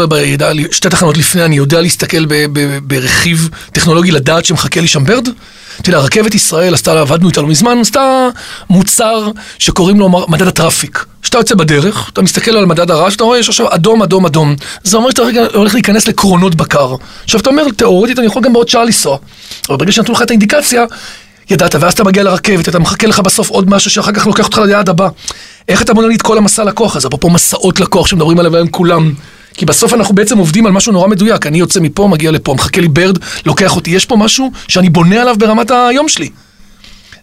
שתי 0.71 0.89
תחנות 0.89 1.17
לפני, 1.17 1.45
אני 1.45 1.57
יודע 1.57 1.81
להסתכל 1.81 2.25
ברכיב 2.87 3.49
טכנולוגי, 3.73 4.11
לדעת 4.11 4.45
שמחכה 4.45 4.81
לי 4.81 4.89
שם 4.89 5.05
ברד. 5.05 5.29
אתה 5.81 5.91
יודע, 5.91 5.99
רכבת 5.99 6.35
ישראל 6.35 6.75
עשתה, 6.75 7.01
עבדנו 7.01 7.29
איתה 7.29 7.41
לא 7.41 7.47
מזמן, 7.47 7.79
עשתה 7.81 8.29
מוצר 8.71 9.31
שקוראים 9.59 10.01
לו 10.01 10.09
מדד 10.29 10.47
הטראפיק. 10.47 11.05
כשאתה 11.23 11.39
יוצא 11.39 11.55
בדרך, 11.55 12.11
אתה 12.13 12.23
מסתכל 12.23 12.57
על 12.57 12.67
מדד 12.67 12.91
הרעש, 12.91 13.17
אתה 13.17 13.25
רואה, 13.25 13.39
יש 13.39 13.49
עכשיו 13.49 13.75
אדום, 13.75 14.03
אדום, 14.03 14.27
אדום. 14.27 14.57
זה 14.85 14.97
אומר 14.97 15.11
שאתה 15.11 15.23
הולך 15.55 15.75
להיכנס 15.75 16.09
לקרונות 16.09 16.55
בקר. 16.55 16.95
עכשיו 17.25 17.41
אתה 17.41 17.51
אומר, 17.51 17.63
תאורטית 17.77 18.19
אני 18.19 18.27
יכול 18.27 18.43
גם 18.43 18.53
בעוד 18.53 18.69
שעה 18.69 18.85
לנסוע. 18.85 19.19
אבל 19.69 19.77
ברגע 19.77 19.93
שנתנו 19.93 20.15
לך 20.15 20.23
את 20.23 20.31
האינדיקציה, 20.31 20.85
ידעת, 21.51 21.75
ואז 21.81 21.93
אתה 21.93 22.05
מגיע 22.05 22.23
לרכבת, 22.23 22.69
אתה 22.69 22.79
מחכה 22.79 23.07
לך 23.07 23.21
בסוף 23.21 23.51
עוד 23.51 23.71
משהו 23.71 23.91
שאחר 23.91 24.13
כך 24.13 24.27
לוקח 24.27 24.45
אותך 24.45 24.59
ליעד 24.59 24.89
הבא. 24.89 25.09
איך 25.69 25.83
אתה 25.83 25.95
בונה 25.95 26.09
לי 26.09 26.15
את 26.15 26.23
כל 26.23 26.39
המסע 26.39 26.65
לקוח 26.65 26.97
הזה? 26.97 27.09
אפרופו 27.09 27.31
מסעות 27.31 27.81
לקוח 27.81 28.07
שמדברים 28.07 28.39
עליהם 28.39 28.69
כולם. 28.69 29.13
כי 29.55 29.67
בסוף 29.67 29.95
אנחנו 29.95 30.15
בעצם 30.15 30.39
עובדים 30.39 30.67
על 30.67 30.73
משהו 30.73 30.93
נורא 30.93 31.09
מדויק. 31.09 31.47
אני 31.47 31.59
יוצא 31.59 31.81
מפה, 31.81 32.09
מגיע 32.09 32.31
לפה, 32.31 32.55
מחכה 32.55 32.81
לי 32.81 32.89
ברד, 32.89 33.19
לוקח 33.47 33.77
אותי. 33.77 33.91
יש 33.91 34.07
פה 34.07 34.17
משהו 34.17 34.53
שאני 34.69 34.91
בונה 34.91 35.23
עליו 35.23 35.37
ברמת 35.39 35.71
היום 35.71 36.09
שלי. 36.09 36.29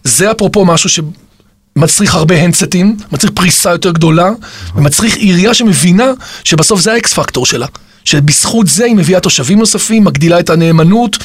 זה 0.03 0.31
אפרופו 0.31 0.65
משהו 0.65 0.89
שמצריך 0.89 2.15
הרבה 2.15 2.35
הנדסטים, 2.35 2.97
מצריך 3.11 3.31
פריסה 3.35 3.71
יותר 3.71 3.91
גדולה, 3.91 4.29
ומצריך 4.75 5.15
עירייה 5.15 5.53
שמבינה 5.53 6.11
שבסוף 6.43 6.81
זה 6.81 6.93
האקס 6.93 7.13
פקטור 7.13 7.45
שלה. 7.45 7.67
שבזכות 8.05 8.67
זה 8.67 8.85
היא 8.85 8.95
מביאה 8.95 9.19
תושבים 9.19 9.59
נוספים, 9.59 10.03
מגדילה 10.03 10.39
את 10.39 10.49
הנאמנות, 10.49 11.17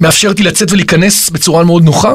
מאפשרת 0.00 0.38
לי 0.40 0.44
לצאת 0.44 0.72
ולהיכנס 0.72 1.30
בצורה 1.30 1.64
מאוד 1.64 1.84
נוחה. 1.84 2.12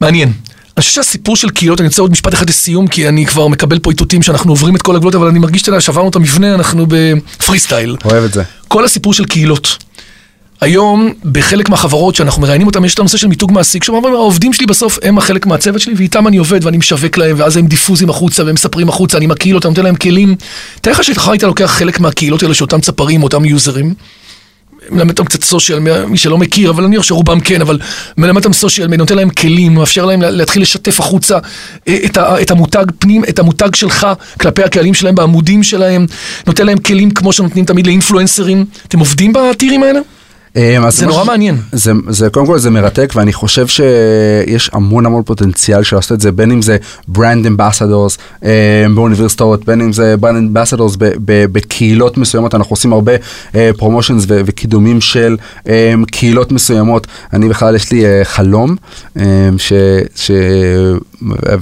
מעניין. 0.00 0.32
אני 0.78 0.82
חושב 0.82 0.94
שהסיפור 0.94 1.36
של 1.36 1.50
קהילות, 1.50 1.80
אני 1.80 1.88
רוצה 1.88 2.02
עוד 2.02 2.10
משפט 2.10 2.34
אחד 2.34 2.48
לסיום, 2.48 2.88
כי 2.88 3.08
אני 3.08 3.26
כבר 3.26 3.48
מקבל 3.48 3.78
פה 3.78 3.90
איתותים 3.90 4.22
שאנחנו 4.22 4.52
עוברים 4.52 4.76
את 4.76 4.82
כל 4.82 4.96
הגבולות, 4.96 5.14
אבל 5.14 5.26
אני 5.26 5.38
מרגיש 5.38 5.62
ששברנו 5.62 6.08
את 6.08 6.16
המבנה, 6.16 6.54
אנחנו 6.54 6.86
בפרי 6.88 7.58
סטייל. 7.58 7.96
אוהב 8.04 8.24
את 8.24 8.32
זה. 8.32 8.42
כל 8.68 8.84
הסיפור 8.84 9.14
של 9.14 9.24
קהילות. 9.24 9.76
היום, 10.60 11.12
בחלק 11.32 11.68
מהחברות 11.68 12.14
שאנחנו 12.14 12.42
מראיינים 12.42 12.66
אותם, 12.66 12.84
יש 12.84 12.94
את 12.94 12.98
הנושא 12.98 13.18
של 13.18 13.28
מיתוג 13.28 13.52
מעסיק, 13.52 13.84
שאומרים, 13.84 14.14
העובדים 14.14 14.52
שלי 14.52 14.66
בסוף 14.66 14.98
הם 15.02 15.18
החלק 15.18 15.46
מהצוות 15.46 15.80
שלי, 15.80 15.94
ואיתם 15.96 16.26
אני 16.26 16.36
עובד 16.36 16.64
ואני 16.64 16.76
משווק 16.76 17.16
להם, 17.16 17.36
ואז 17.38 17.56
הם 17.56 17.66
דיפוזים 17.66 18.10
החוצה 18.10 18.44
והם 18.44 18.54
מספרים 18.54 18.88
החוצה, 18.88 19.18
אני 19.18 19.26
מקהיל 19.26 19.54
אותם, 19.54 19.68
נותן 19.68 19.84
להם 19.84 19.96
כלים. 19.96 20.34
תאר 20.80 20.92
לך 20.92 21.04
שאתה 21.04 21.30
היית 21.30 21.42
לוקח 21.42 21.66
חלק 21.66 22.00
מהקהילות 22.00 22.42
האלה, 22.42 22.54
שאותם 22.54 22.80
צפרים, 22.80 23.22
אותם 23.22 23.44
יוזרים, 23.44 23.94
מלמד 24.90 25.10
אותם 25.10 25.24
קצת 25.24 25.44
סושיאל, 25.44 25.78
מי 26.06 26.18
שלא 26.18 26.38
מכיר, 26.38 26.70
אבל 26.70 26.84
אני 26.84 26.98
חושב 26.98 27.08
שרובם 27.08 27.40
כן, 27.40 27.60
אבל 27.60 27.78
מלמד 28.16 28.36
אותם 28.36 28.52
סושיאל, 28.52 28.96
נותן 28.96 29.16
להם 29.16 29.30
כלים, 29.30 29.74
מאפשר 29.74 30.04
להם 30.06 30.22
לה- 30.22 30.30
להתחיל 30.30 30.62
לשתף 30.62 31.00
החוצה 31.00 31.38
אה, 31.88 31.98
את, 32.04 32.16
ה, 32.16 32.42
את 32.42 32.50
המותג 32.50 32.84
פנים, 32.98 33.24
את 33.24 33.38
המותג 33.38 33.74
שלך 33.74 34.06
כלפי 34.40 34.62
הקהלים 34.62 34.94
שלהם 34.94 35.14
בעמודים 35.14 35.62
שלהם, 35.62 36.06
נותן 36.46 36.66
להם 36.66 36.78
כלים 36.78 37.10
כמו 37.10 37.32
שנותנים 37.32 37.64
תמיד 37.64 37.86
לאינפלואנסרים. 37.86 38.64
אתם 38.88 38.98
עובדים 38.98 39.32
בטירים 39.32 39.82
האלה? 39.82 40.00
אז 40.54 40.98
זה 40.98 41.06
נורא 41.06 41.24
מעניין. 41.24 41.56
זה, 41.72 41.92
זה 42.08 42.30
קודם 42.30 42.46
כל 42.46 42.58
זה 42.58 42.70
מרתק 42.70 43.12
ואני 43.16 43.32
חושב 43.32 43.66
שיש 43.66 44.70
המון 44.72 45.06
המון 45.06 45.22
פוטנציאל 45.22 45.82
של 45.82 45.96
לעשות 45.96 46.12
את 46.12 46.20
זה 46.20 46.32
בין 46.32 46.50
אם 46.50 46.62
זה 46.62 46.76
brand 47.08 47.46
ambassadors 47.46 48.18
באוניברסיטאות 48.94 49.64
בין 49.64 49.80
אם 49.80 49.92
זה 49.92 50.16
brand 50.16 50.36
ambassadors 50.36 50.96
בקהילות 51.52 52.16
מסוימות 52.16 52.54
אנחנו 52.54 52.72
עושים 52.72 52.92
הרבה 52.92 53.12
promotions 53.76 54.24
וקידומים 54.28 55.00
של 55.00 55.36
אה, 55.68 55.94
קהילות 56.10 56.52
מסוימות 56.52 57.06
אני 57.32 57.48
בכלל 57.48 57.76
יש 57.76 57.92
לי 57.92 58.06
אה, 58.06 58.24
חלום 58.24 58.76
אה, 59.18 59.24
ש, 59.58 59.72
ש, 60.14 60.30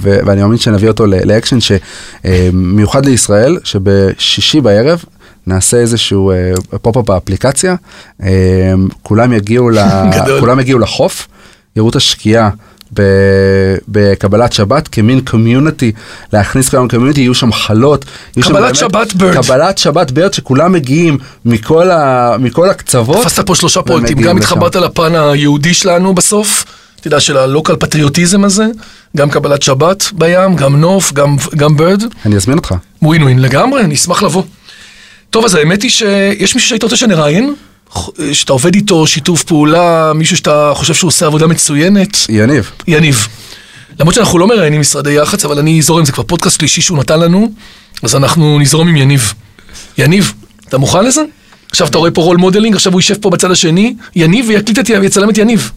ו, 0.01 0.19
ואני 0.25 0.41
מאמין 0.41 0.57
שנביא 0.57 0.87
אותו 0.87 1.05
לאקשן 1.05 1.57
שמיוחד 1.59 3.05
לישראל 3.05 3.57
שבשישי 3.63 4.61
בערב 4.61 5.03
נעשה 5.47 5.77
איזשהו 5.77 6.31
אה, 6.31 6.51
pop-up 6.81 7.05
באפליקציה, 7.05 7.75
אה, 8.23 8.73
כולם 9.03 9.33
יגיעו, 9.33 9.69
ל... 9.69 9.77
כולם 10.39 10.59
יגיעו 10.59 10.79
לחוף, 10.79 11.27
יראו 11.75 11.89
את 11.89 11.95
השקיעה. 11.95 12.49
בקבלת 13.87 14.53
שבת 14.53 14.87
כמין 14.87 15.21
community, 15.21 15.91
להכניס 16.33 16.69
כולם 16.69 16.87
community, 16.87 17.21
יהיו 17.21 17.33
שם 17.33 17.51
חלות. 17.51 18.05
יהיו 18.35 18.43
שם 18.43 18.49
קבלת 18.49 18.61
באמת- 18.63 18.75
שבת 18.75 19.13
Bird. 19.13 19.33
קבלת 19.33 19.77
שבת 19.77 20.11
Bird, 20.11 20.33
שכולם 20.33 20.71
מגיעים 20.71 21.17
מכל, 21.45 21.91
ה... 21.91 22.35
מכל 22.39 22.69
הקצוות. 22.69 23.17
תפסת 23.17 23.47
פה 23.47 23.55
שלושה 23.55 23.81
פרויקטים, 23.81 24.17
גם. 24.17 24.37
התחברת 24.37 24.75
לפן 24.75 25.15
היהודי 25.15 25.73
שלנו 25.73 26.13
בסוף, 26.13 26.65
אתה 26.99 27.07
יודע, 27.07 27.19
של 27.19 27.37
ה 27.37 27.43
local 27.43 27.75
patriotism 27.75 28.43
הזה, 28.43 28.65
גם 29.17 29.29
קבלת 29.29 29.61
שבת 29.61 30.03
בים, 30.13 30.55
גם 30.55 30.81
נוף, 30.81 31.13
גם, 31.13 31.35
גם 31.55 31.77
Bird. 31.77 32.03
אני 32.25 32.35
אזמין 32.35 32.57
אותך. 32.57 32.75
ווין 33.01 33.23
ווין 33.23 33.39
לגמרי, 33.39 33.81
אני 33.81 33.95
אשמח 33.95 34.23
לבוא. 34.23 34.43
טוב, 35.29 35.45
אז 35.45 35.55
האמת 35.55 35.81
היא 35.83 35.91
שיש 35.91 36.55
מישהו 36.55 36.69
שהיית 36.69 36.83
רוצה 36.83 36.95
שנראיין, 36.95 37.53
שאתה 38.33 38.53
עובד 38.53 38.75
איתו, 38.75 39.07
שיתוף 39.07 39.43
פעולה, 39.43 40.11
מישהו 40.15 40.37
שאתה 40.37 40.71
חושב 40.75 40.93
שהוא 40.93 41.07
עושה 41.07 41.25
עבודה 41.25 41.47
מצוינת. 41.47 42.17
יניב. 42.29 42.71
יניב. 42.87 43.27
למרות 43.99 44.15
שאנחנו 44.15 44.39
לא 44.39 44.47
מראיינים 44.47 44.81
משרדי 44.81 45.11
יח"צ, 45.11 45.45
אבל 45.45 45.59
אני 45.59 45.79
זורם, 45.79 46.05
זה 46.05 46.11
כבר 46.11 46.23
פודקאסט 46.23 46.59
שלישי 46.59 46.81
שהוא 46.81 46.97
נתן 46.97 47.19
לנו, 47.19 47.51
אז 48.03 48.15
אנחנו 48.15 48.59
נזרום 48.59 48.87
עם 48.87 48.95
יניב. 48.95 49.33
יניב, 49.97 50.33
אתה 50.67 50.77
מוכן 50.77 51.05
לזה? 51.05 51.21
עכשיו 51.71 51.87
אתה 51.87 51.97
רואה 51.97 52.11
פה 52.11 52.21
role 52.21 52.37
modeling, 52.37 52.75
עכשיו 52.75 52.93
הוא 52.93 52.99
יישב 52.99 53.15
פה 53.21 53.29
בצד 53.29 53.51
השני, 53.51 53.95
יניב 54.15 54.45
ויקליט 54.49 54.79
את 54.79 54.89
ויצלם 55.01 55.29
את 55.29 55.37
יניב. 55.37 55.71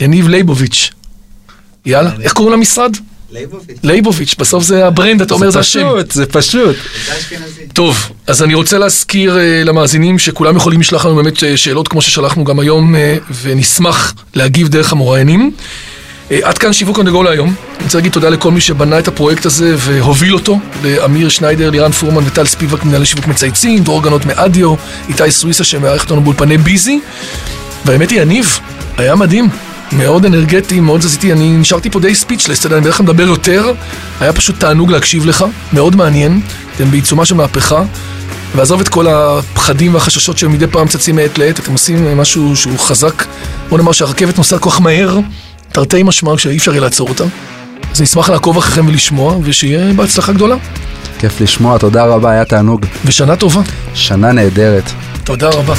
יניב 0.00 0.28
לייבוביץ'. 0.28 0.90
יאללה, 1.86 2.10
איך 2.20 2.32
קוראים 2.32 2.52
למשרד? 2.52 2.96
ליבוביץ'. 3.32 3.78
לייבוביץ', 3.82 4.34
בסוף 4.38 4.64
זה 4.64 4.86
ה 4.86 4.91
brand, 4.91 5.22
אתה 5.22 5.34
אומר 5.34 5.50
זה 5.50 5.58
השם. 5.58 5.80
פשוט, 5.80 6.10
זה 6.10 6.26
פשוט. 6.26 6.76
זה 7.06 7.18
אשכנזי. 7.18 7.66
טוב, 7.72 8.10
אז 8.26 8.42
אני 8.42 8.54
רוצה 8.54 8.78
להזכיר 8.78 9.36
uh, 9.36 9.66
למאזינים 9.66 10.18
שכולם 10.18 10.56
יכולים 10.56 10.80
לשלוח 10.80 11.06
לנו 11.06 11.16
באמת 11.16 11.36
uh, 11.36 11.40
שאלות 11.56 11.88
כמו 11.88 12.02
ששלחנו 12.02 12.44
גם 12.44 12.58
היום, 12.58 12.94
uh, 12.94 12.98
ונשמח 13.42 14.14
להגיב 14.34 14.68
דרך 14.68 14.92
המוראיינים. 14.92 15.50
עד 16.42 16.58
כאן 16.58 16.72
שיווק 16.72 16.98
go 16.98 17.22
להיום. 17.24 17.54
אני 17.76 17.84
רוצה 17.84 17.98
להגיד 17.98 18.12
תודה 18.12 18.28
לכל 18.28 18.50
מי 18.50 18.60
שבנה 18.60 18.98
את 18.98 19.08
הפרויקט 19.08 19.46
הזה 19.46 19.74
והוביל 19.78 20.34
אותו, 20.34 20.58
לאמיר 20.84 21.28
שניידר, 21.28 21.70
לירן 21.70 21.92
פורמן 21.92 22.22
וטל 22.26 22.46
ספיבק, 22.46 22.84
מנהלי 22.84 23.06
שיווק 23.06 23.26
מצייצים, 23.26 23.84
דרור 23.84 24.02
גנות 24.02 24.26
מאדיו, 24.26 24.74
איתי 25.08 25.30
סוויסה 25.30 25.64
שמארח 25.64 26.02
אותנו 26.02 26.20
באולפני 26.20 26.58
ביזי. 26.58 27.00
והאמת 27.84 28.10
היא, 28.10 28.20
יניב, 28.20 28.58
היה 28.96 29.16
מדהים. 29.16 29.48
מאוד 29.92 30.24
אנרגטי, 30.24 30.80
מאוד 30.80 31.00
זזיתי, 31.00 31.32
אני 31.32 31.56
נשארתי 31.56 31.90
פה 31.90 32.00
די 32.00 32.14
ספיצ'לס, 32.14 32.58
אתה 32.58 32.66
יודע, 32.66 32.76
אני 32.76 32.82
בדרך 32.82 32.96
כלל 32.96 33.04
מדבר 33.06 33.22
יותר, 33.22 33.72
היה 34.20 34.32
פשוט 34.32 34.60
תענוג 34.60 34.90
להקשיב 34.90 35.26
לך, 35.26 35.44
מאוד 35.72 35.96
מעניין, 35.96 36.40
אתם 36.76 36.90
בעיצומה 36.90 37.24
של 37.24 37.34
מהפכה, 37.34 37.82
ועזוב 38.56 38.80
את 38.80 38.88
כל 38.88 39.06
הפחדים 39.08 39.94
והחששות 39.94 40.38
שמדי 40.38 40.66
פעם 40.66 40.88
צצים 40.88 41.16
מעת 41.16 41.38
לעת, 41.38 41.60
אתם 41.60 41.72
עושים 41.72 42.18
משהו 42.18 42.56
שהוא 42.56 42.78
חזק, 42.78 43.24
בוא 43.68 43.78
נאמר 43.78 43.92
שהרכבת 43.92 44.38
נוסעת 44.38 44.60
כל 44.60 44.70
כך 44.70 44.80
מהר, 44.80 45.18
תרתי 45.72 46.02
משמע 46.02 46.38
שאי 46.38 46.56
אפשר 46.56 46.70
יהיה 46.70 46.80
לעצור 46.80 47.08
אותה, 47.08 47.24
אז 47.92 48.00
נשמח 48.00 48.30
לעקוב 48.30 48.58
אחריכם 48.58 48.88
ולשמוע, 48.88 49.38
ושיהיה 49.44 49.92
בהצלחה 49.92 50.32
גדולה, 50.32 50.56
כיף 51.18 51.40
לשמוע, 51.40 51.78
תודה 51.78 52.04
רבה, 52.04 52.30
היה 52.30 52.44
תענוג. 52.44 52.86
ושנה 53.04 53.36
טובה, 53.36 53.60
שנה 53.94 54.32
נהדרת. 54.32 54.90
תודה 55.24 55.48
רבה. 55.48 55.74